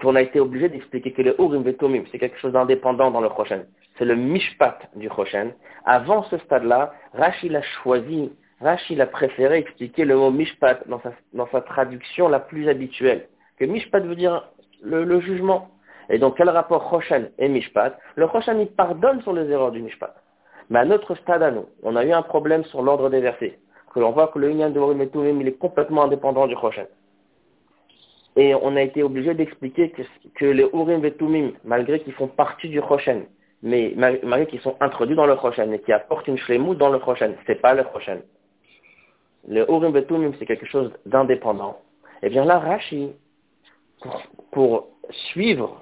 [0.02, 3.30] qu'on a été obligé d'expliquer que le Urim Vetomim, c'est quelque chose d'indépendant dans le
[3.30, 3.64] prochain.
[3.98, 5.52] C'est le Mishpat du prochain.
[5.86, 11.12] Avant ce stade-là, Rachid a choisi, Rachid a préféré expliquer le mot Mishpat dans sa,
[11.34, 13.28] dans sa traduction la plus habituelle.
[13.60, 14.50] Que Mishpat veut dire
[14.82, 15.70] le, jugement.
[16.10, 17.98] Et donc, quel rapport Roshan et Mishpat?
[18.16, 20.16] Le Roshan, il pardonne sur les erreurs du Mishpat.
[20.70, 23.60] Mais à notre stade à nous, on a eu un problème sur l'ordre des versets.
[23.94, 26.88] Que l'on voit que le Inyan de Urim il est complètement indépendant du Choshen.
[28.38, 29.92] Et on a été obligé d'expliquer
[30.36, 33.26] que, les Urim Vetumim, malgré qu'ils font partie du Choshen,
[33.62, 37.00] mais malgré qu'ils sont introduits dans le Choshen et qui apportent une shlemut dans le
[37.00, 38.22] Choshen, c'est pas le Choshen.
[39.48, 41.78] Le Urim Vetumim, c'est quelque chose d'indépendant.
[42.24, 43.12] Et eh bien là, Rashi,
[44.52, 44.88] pour,
[45.34, 45.82] suivre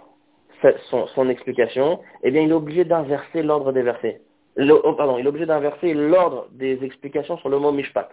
[0.89, 4.21] son, son, explication, eh bien il est obligé d'inverser l'ordre des versets
[4.55, 8.09] le, oh, pardon, il est obligé d'inverser l'ordre des explications sur le mot mishpat.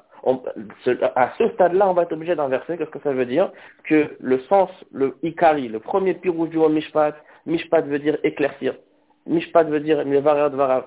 [1.15, 2.77] à ce stade-là, on va être obligé d'inverser.
[2.77, 3.51] Qu'est-ce que ça veut dire?
[3.85, 7.15] Que le sens, le ikari, le premier pirouge du mot mishpat,
[7.47, 8.75] mishpat veut dire éclaircir.
[9.27, 10.85] Mishpat veut dire mevarat varav.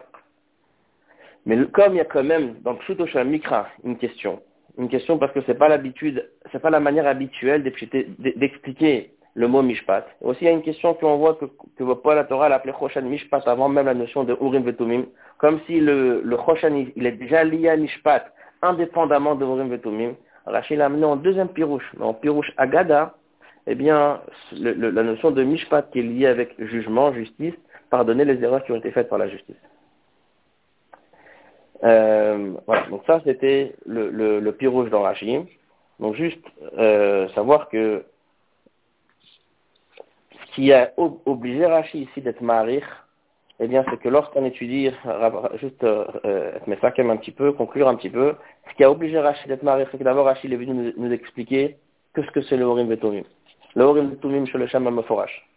[1.45, 4.41] Mais comme il y a quand même dans le Mikra une question,
[4.78, 9.62] une question parce que c'est pas l'habitude, c'est pas la manière habituelle d'expliquer le mot
[9.62, 10.06] mishpat.
[10.20, 11.46] Aussi, il y a une question qu'on voit que,
[11.78, 15.06] que Paul la Torah l'appelait Choshan Mishpat avant même la notion de Urim Vetumim,
[15.38, 18.26] comme si le, le Choshan, il est déjà lié à Mishpat,
[18.62, 20.16] indépendamment de Urim Vetumim.
[20.46, 23.14] Rachid l'a amené en deuxième pirouche, en pirouche Agada,
[23.66, 24.20] eh bien,
[24.52, 27.56] la notion de Mishpat qui est liée avec jugement, justice,
[27.90, 29.56] pardonner les erreurs qui ont été faites par la justice.
[31.86, 35.46] Euh, voilà, donc ça c'était le, le, dans Rachid.
[36.02, 36.46] Donc juste
[36.78, 38.04] euh, savoir que
[40.60, 42.84] qui a obligé Rashi ici d'être marir,
[43.62, 44.91] eh bien, c'est que lorsqu'on étudie,
[45.55, 48.36] juste euh, un petit peu, conclure un petit peu,
[48.70, 51.78] ce qui a obligé Rashi d'être marir, c'est que d'abord Rashi est venu nous, expliquer
[52.14, 53.24] que ce que c'est le Horim Vetomim.
[53.76, 55.47] Le Horim Vetomim chez le Shama Meforash.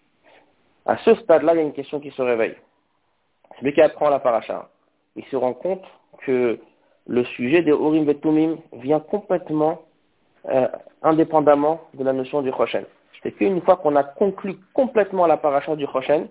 [0.86, 2.54] À ce stade-là, il y a une question qui se réveille.
[3.58, 4.68] Celui qui apprend la paracha,
[5.16, 5.84] il se rend compte
[6.24, 6.60] que
[7.08, 9.82] le sujet des Horim Vetomim vient complètement
[10.48, 10.68] euh,
[11.02, 12.84] indépendamment de la notion du Choshen
[13.22, 16.28] c'est qu'une fois qu'on a conclu complètement la paracha du Choshen,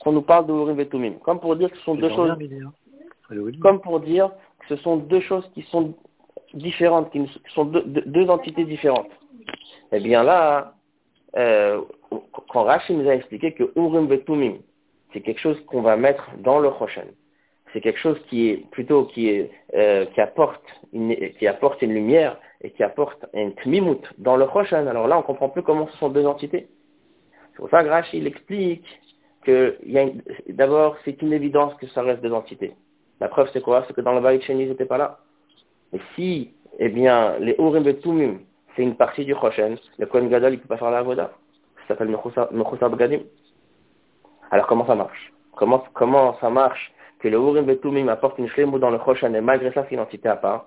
[0.00, 2.36] qu'on nous parle de Urim et Comme pour dire que ce sont deux choses,
[3.60, 5.94] comme pour dire que ce sont deux choses qui sont
[6.54, 9.10] différentes, qui sont deux, entités différentes.
[9.90, 10.74] Eh bien là,
[11.36, 11.80] euh,
[12.48, 14.58] quand Rachid nous a expliqué que Urim Vetumim,
[15.12, 17.08] c'est quelque chose qu'on va mettre dans le Choshen.
[17.72, 20.62] C'est quelque chose qui est plutôt qui est euh, qui apporte
[20.92, 24.86] une, qui apporte une lumière et qui apporte un tmimut dans le prochain.
[24.86, 26.68] Alors là, on comprend plus comment ce sont deux entités.
[27.52, 28.84] C'est pour ça que Rashi, il explique
[29.44, 29.76] que
[30.48, 32.74] d'abord, c'est une évidence que ça reste des entités.
[33.20, 33.84] La preuve, c'est quoi?
[33.86, 35.18] C'est que dans le Baït Sheni, ils n'étaient pas là.
[35.92, 38.40] Et si, eh bien, les Urim et Tumim,
[38.74, 41.32] c'est une partie du Choshen, le Kohen Gadol, il ne peut pas faire la Avoda.
[41.82, 43.20] Ça s'appelle Mechousa Bagadim.
[44.50, 45.32] Alors, comment ça marche?
[45.54, 46.92] Comment, comment ça marche?
[47.22, 49.98] Que le Urim et Tumim apporte une shlemou dans le Choshen et malgré ça, c'est
[49.98, 50.66] entité à part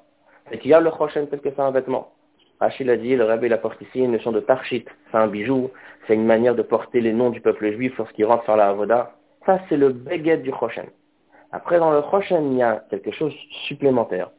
[0.50, 2.14] C'est qu'il y a le Choshen tel que c'est un vêtement.
[2.62, 5.72] Achille a dit, le rabbi il apporte ici une notion de tarchit, c'est un bijou,
[6.08, 9.12] c'est une manière de porter les noms du peuple juif lorsqu'il rentre faire la avoda.
[9.46, 10.86] Ça, c'est le baguette du Choshen.
[11.52, 13.34] Après, dans le Choshen, il y a quelque chose
[13.68, 14.32] supplémentaire.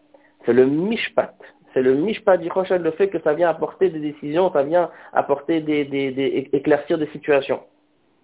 [0.46, 1.34] C'est le mishpat.
[1.74, 4.90] C'est le mishpat du Choshen, le fait que ça vient apporter des décisions, ça vient
[5.12, 7.60] apporter des, des, éclaircir des situations.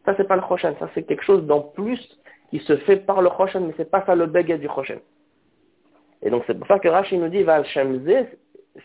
[0.07, 0.75] Ça, c'est pas le Choshen.
[0.79, 2.01] Ça, c'est quelque chose d'en plus
[2.53, 5.01] qui se fait par le Choshen, mais c'est pas ça le baguette du Choshen.
[6.21, 8.27] Et donc, c'est pour ça que Rashi nous dit, Val Shemze,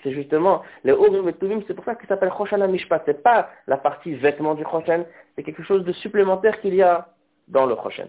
[0.01, 1.33] c'est justement les Urim et
[1.67, 3.03] c'est pour ça qu'il s'appelle Choshan Mishpat.
[3.05, 5.03] C'est pas la partie vêtement du Choshen,
[5.35, 7.09] c'est quelque chose de supplémentaire qu'il y a
[7.49, 8.07] dans le Choshen.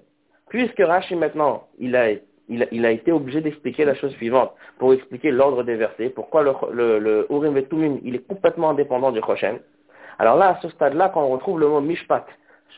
[0.49, 2.11] Puisque Rashi maintenant, il a,
[2.49, 6.53] il a, été obligé d'expliquer la chose suivante, pour expliquer l'ordre des versets, pourquoi le,
[6.73, 9.59] le, le Urim et Tumim, il est complètement indépendant du Choshen.
[10.21, 12.27] Alors là, à ce stade-là, quand on retrouve le mot Mishpat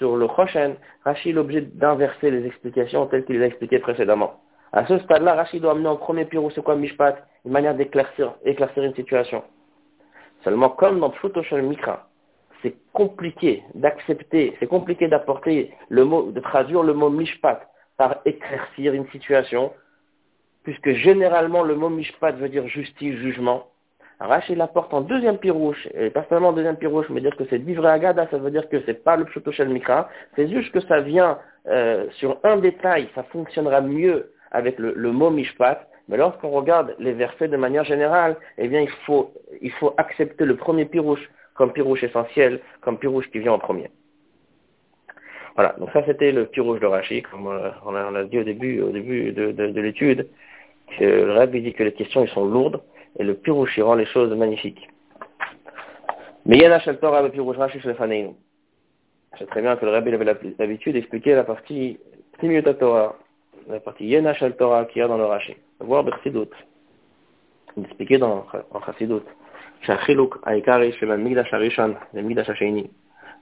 [0.00, 4.40] sur le Choshen, Rashi est obligé d'inverser les explications telles qu'il les a expliquées précédemment.
[4.72, 8.32] À ce stade-là, Rachid doit amener en premier pirou, c'est quoi Mishpat Une manière d'éclaircir
[8.42, 9.44] éclaircir une situation.
[10.42, 12.08] Seulement, comme dans Pshutoshel Mikra,
[12.62, 17.60] c'est compliqué d'accepter, c'est compliqué d'apporter le mot, de traduire le mot Mishpat
[17.98, 19.70] par éclaircir une situation,
[20.62, 23.66] puisque généralement le mot Mishpat veut dire justice, jugement.
[24.26, 27.58] Rachid l'apporte en deuxième pirouche, et pas seulement en deuxième pirouche, mais dire que c'est
[27.58, 31.00] divré agada, ça veut dire que c'est pas le Pshutoshel Mikra, c'est juste que ça
[31.00, 36.94] vient euh, sur un détail, ça fonctionnera mieux avec le, mot mishpat, mais lorsqu'on regarde
[36.98, 41.30] les versets de manière générale, eh bien, il faut, il faut accepter le premier pirouche
[41.54, 43.90] comme pirouche essentiel, comme pirouche qui vient en premier.
[45.54, 48.90] Voilà, donc ça c'était le pirouche de Rashi, comme on a, dit au début, au
[48.90, 50.28] début de, de, l'étude,
[50.98, 52.80] que le rabbi dit que les questions ils sont lourdes,
[53.18, 54.88] et le pirouche il rend les choses magnifiques.
[56.46, 57.94] Mais il y a un Torah, le pirouche Rashi le
[59.38, 61.98] C'est très bien que le rabbi avait l'habitude d'expliquer la partie
[62.38, 63.16] Timiut Torah,
[63.68, 65.54] la partie Yena Shel Torah qu'il y a dans le Rashi.
[65.80, 66.48] Voir Bersidut.
[67.76, 69.22] Expliqué dans en Chassidut.
[69.82, 71.44] Shachiluk le.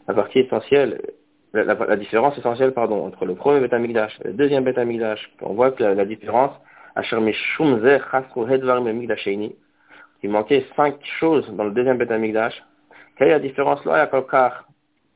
[0.06, 1.02] La partie essentielle,
[1.52, 5.54] la, différence essentielle, pardon, entre le premier Beth Migdash et le deuxième Beth Migdash, on
[5.54, 6.52] voit que la différence,
[10.22, 12.62] Il manquait cinq choses dans le deuxième Beth Migdash.
[13.16, 13.84] Quelle est la différence?
[13.84, 14.10] Là?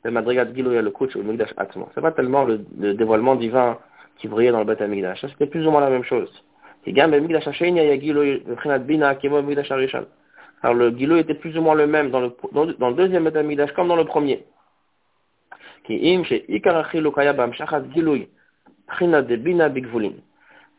[0.05, 1.89] Le Madrigat Gilou et le Kuch ou le Migdash Atmo.
[1.95, 3.79] C'est pas tellement le, le dévoilement divin
[4.19, 5.21] qui brillait dans le Beth Amikdash.
[5.21, 6.31] Ça, c'était plus ou moins la même chose.
[10.63, 13.37] Alors le Gilo était plus ou moins le même dans le, dans, le deuxième Beth
[13.37, 14.45] Amikdash comme dans le premier.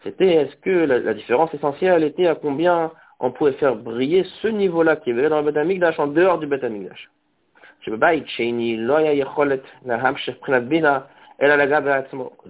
[0.03, 4.97] C'était, est-ce que la, différence essentielle était à combien on pouvait faire briller ce niveau-là
[4.97, 7.09] qui avait dans le Beth Amikdash en dehors du Beth Amikdash.
[7.87, 7.93] Dans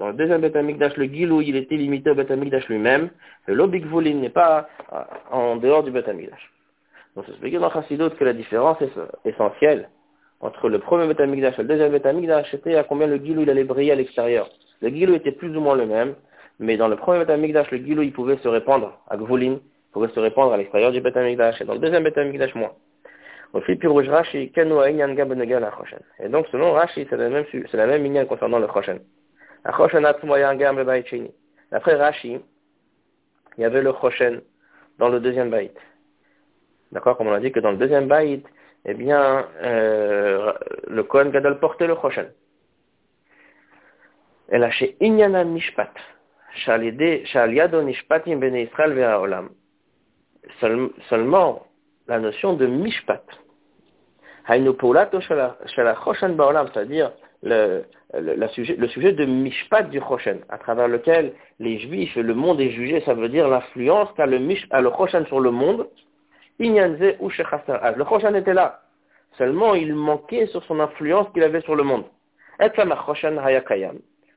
[0.08, 2.30] le deuxième Beth le Gilou, il était limité au Beth
[2.68, 3.10] lui-même.
[3.48, 8.10] Le Lobik Volin n'est pas euh, en dehors du Beth Donc, c'est expliqué dans Chassidot
[8.12, 8.78] que la différence
[9.26, 9.90] essentielle
[10.42, 12.08] entre le premier Beth et le deuxième Beth
[12.50, 14.50] c'était à combien le Gilou il allait briller à l'extérieur.
[14.82, 16.16] Le Gilou était plus ou moins le même,
[16.60, 19.58] mais dans le premier Beth le Gilou il pouvait se répandre à Gvolin,
[19.92, 22.74] pouvait se répandre à l'extérieur du Beth et dans le deuxième Beth moins.
[23.56, 23.60] Et
[26.30, 29.00] donc, selon Rashi, c'est la même, c'est la même ligne concernant le Choshen.
[29.64, 29.86] Après
[31.96, 32.40] Rashi,
[33.58, 34.42] il y avait le Choshen
[34.98, 35.78] dans le deuxième baït.
[36.92, 38.44] D'accord Comme on a dit que dans le deuxième baït,
[38.86, 40.52] eh bien, euh,
[40.88, 42.32] le Kohen Gadol portait le Choshen.
[44.52, 45.94] Et là, chez Inyana Mishpat,
[51.10, 51.64] Seulement
[52.08, 53.24] la notion de Mishpat,
[56.74, 57.84] c'est-à-dire le,
[58.50, 62.72] sujet, le sujet de Mishpat du Choshen, à travers lequel les Juifs le monde est
[62.72, 64.38] jugé, ça veut dire l'influence qu'a le,
[64.72, 65.88] a le sur le monde.
[66.60, 68.82] Le Choshen était là,
[69.38, 72.06] seulement il manquait sur son influence qu'il avait sur le monde.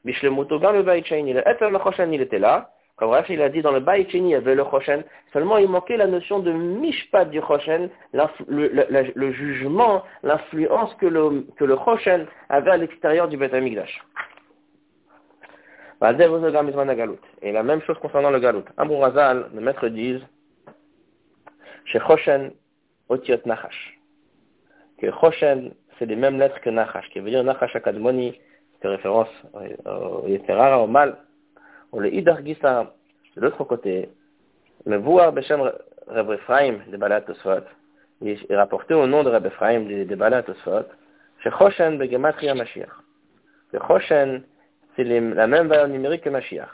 [0.07, 4.35] Le Choshen, il était là, comme Rashi il a dit dans le Baïchini, il y
[4.35, 5.05] avait le Choshen.
[5.33, 11.47] Seulement, il manquait la notion de Mishpat du Choshen, le, le, jugement, l'influence que le,
[11.59, 14.03] que le Choshen avait à l'extérieur du Beth Amikdash.
[17.43, 18.65] Et la même chose concernant le Galout.
[18.79, 20.27] Abou Razal, le maître disent,
[21.85, 22.53] chez Choshen,
[23.11, 23.99] Otiot Nachash.
[24.99, 28.41] Que Choshen, c'est les mêmes lettres que Nachash, qui veut dire Nachash Akadmoni,
[28.89, 31.17] référence au Yeterara, au mal.
[31.93, 32.93] On le Idargisa,
[33.37, 34.09] de l'autre côté,
[34.85, 35.61] le voir Beshem
[36.07, 37.65] Reb Ephraim de Balat Tosfot,
[38.21, 40.87] il est rapporté au nom de Reb Ephraim de, Balat Tosfot,
[41.43, 42.89] chez Choshen Begematria Mashiach.
[43.73, 44.43] Le Choshen,
[44.95, 46.69] c'est la même valeur numérique que Mashiach.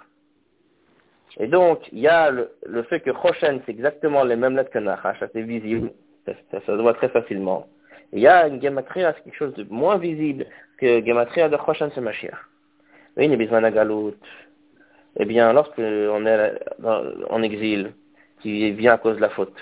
[1.38, 4.78] Et donc, il y a le, fait que Choshen, c'est exactement les mêmes lettres que
[4.78, 5.90] Nachash, ça c'est visible,
[6.26, 7.66] ça, se voit très facilement.
[8.12, 10.46] Il y a une Gematria, c'est quelque chose de moins visible
[10.78, 12.34] que Gematria de Choshen, c'est Mashiach.
[13.16, 14.16] Oui, il y a besoin galoute.
[15.16, 16.52] Eh bien, lorsqu'on est
[17.30, 17.92] en exil,
[18.40, 19.54] qui vient à cause de la faute,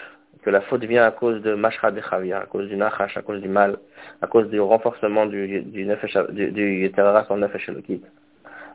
[0.42, 3.22] que la faute vient à cause de Mashra de Chavia, à cause du Nachash, à
[3.22, 3.78] cause du mal,
[4.22, 6.92] à cause du renforcement du, du, du, du
[7.28, 8.02] en Nefesh Elokit.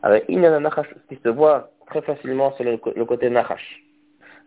[0.03, 3.29] Alors, il y a un Nachash qui se voit très facilement, c'est le, le, côté
[3.29, 3.83] Nachash.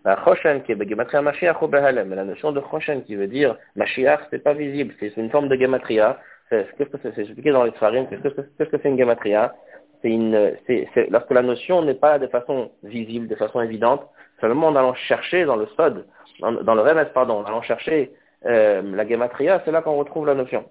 [0.05, 4.55] La Choshen qui est Gematria la notion de Choshen qui veut dire Mashiach, c'est pas
[4.55, 6.19] visible, c'est une forme de Gematria.
[6.51, 7.19] Qu'est-ce que c'est?
[7.19, 8.29] Expliqué dans les Sfarim, qu'est-ce
[8.65, 8.89] que c'est?
[8.89, 9.55] Une Gematria?
[10.01, 14.09] C'est une, c'est, lorsque la notion n'est pas de façon visible, de façon évidente,
[14.41, 16.07] seulement en allant chercher dans le sod,
[16.41, 18.13] dans, le remède, pardon, en allant chercher
[18.47, 20.65] euh, la gematria, c'est là qu'on retrouve la notion.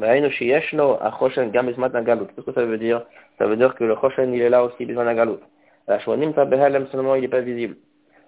[0.00, 0.26] Qu'est-ce
[2.44, 3.06] que ça veut dire?
[3.38, 5.38] Ça veut dire que le choshen, il est là aussi, besoin galut.
[5.86, 6.34] La shwanim
[6.90, 7.76] seulement il n'est pas visible.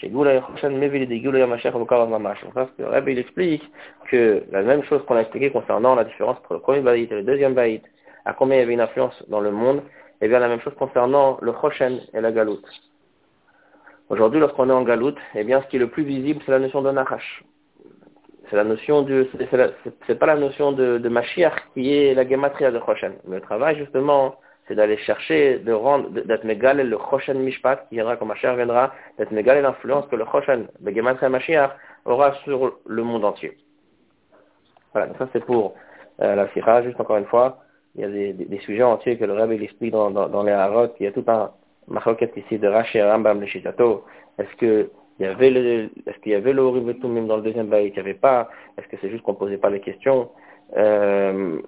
[0.00, 0.08] Le
[3.10, 3.62] il explique
[4.10, 7.16] que la même chose qu'on a expliqué concernant la différence entre le premier baït et
[7.16, 7.82] le deuxième baït,
[8.24, 9.82] à combien il y avait une influence dans le monde,
[10.20, 12.66] et bien la même chose concernant le Choshen et la galoute.
[14.08, 16.58] Aujourd'hui, lorsqu'on est en galoute, eh bien, ce qui est le plus visible, c'est la
[16.58, 17.44] notion de Nahash.
[18.50, 19.28] C'est la notion de,
[20.06, 23.14] c'est pas la notion de, de Mashiach qui est la gematria de Choshen.
[23.26, 24.36] Mais le travail, justement,
[24.68, 28.92] c'est d'aller chercher, de rendre, d'être mégal le Choshen Mishpat, qui viendra quand Mashiach viendra,
[29.18, 31.72] d'être mégal l'influence que le Choshen, le gematria Mashiach,
[32.04, 33.56] aura sur le monde entier.
[34.92, 35.74] Voilà, donc ça c'est pour
[36.20, 37.58] euh, la Sira, juste encore une fois,
[37.94, 40.52] il y a des, des, sujets entiers que le Rabbi explique dans, dans, dans les
[40.52, 41.50] Harot, il y a tout un
[41.88, 44.04] machoket ici de Rashi Rambam le Shitato.
[44.38, 47.68] Est-ce que il y avait le, est-ce qu'il y avait le même dans le deuxième
[47.68, 48.48] bail, il n'y avait pas.
[48.76, 50.30] Est-ce que c'est juste qu'on ne posait pas les questions?
[50.76, 51.60] Euh,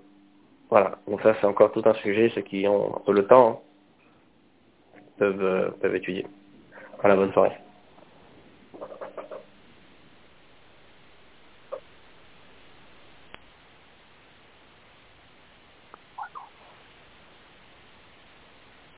[0.71, 3.63] Voilà, donc ça c'est encore tout un sujet, ceux qui ont un peu le temps
[5.19, 6.27] peuvent, euh, peuvent étudier.
[7.01, 7.57] Voilà, bonne soirée.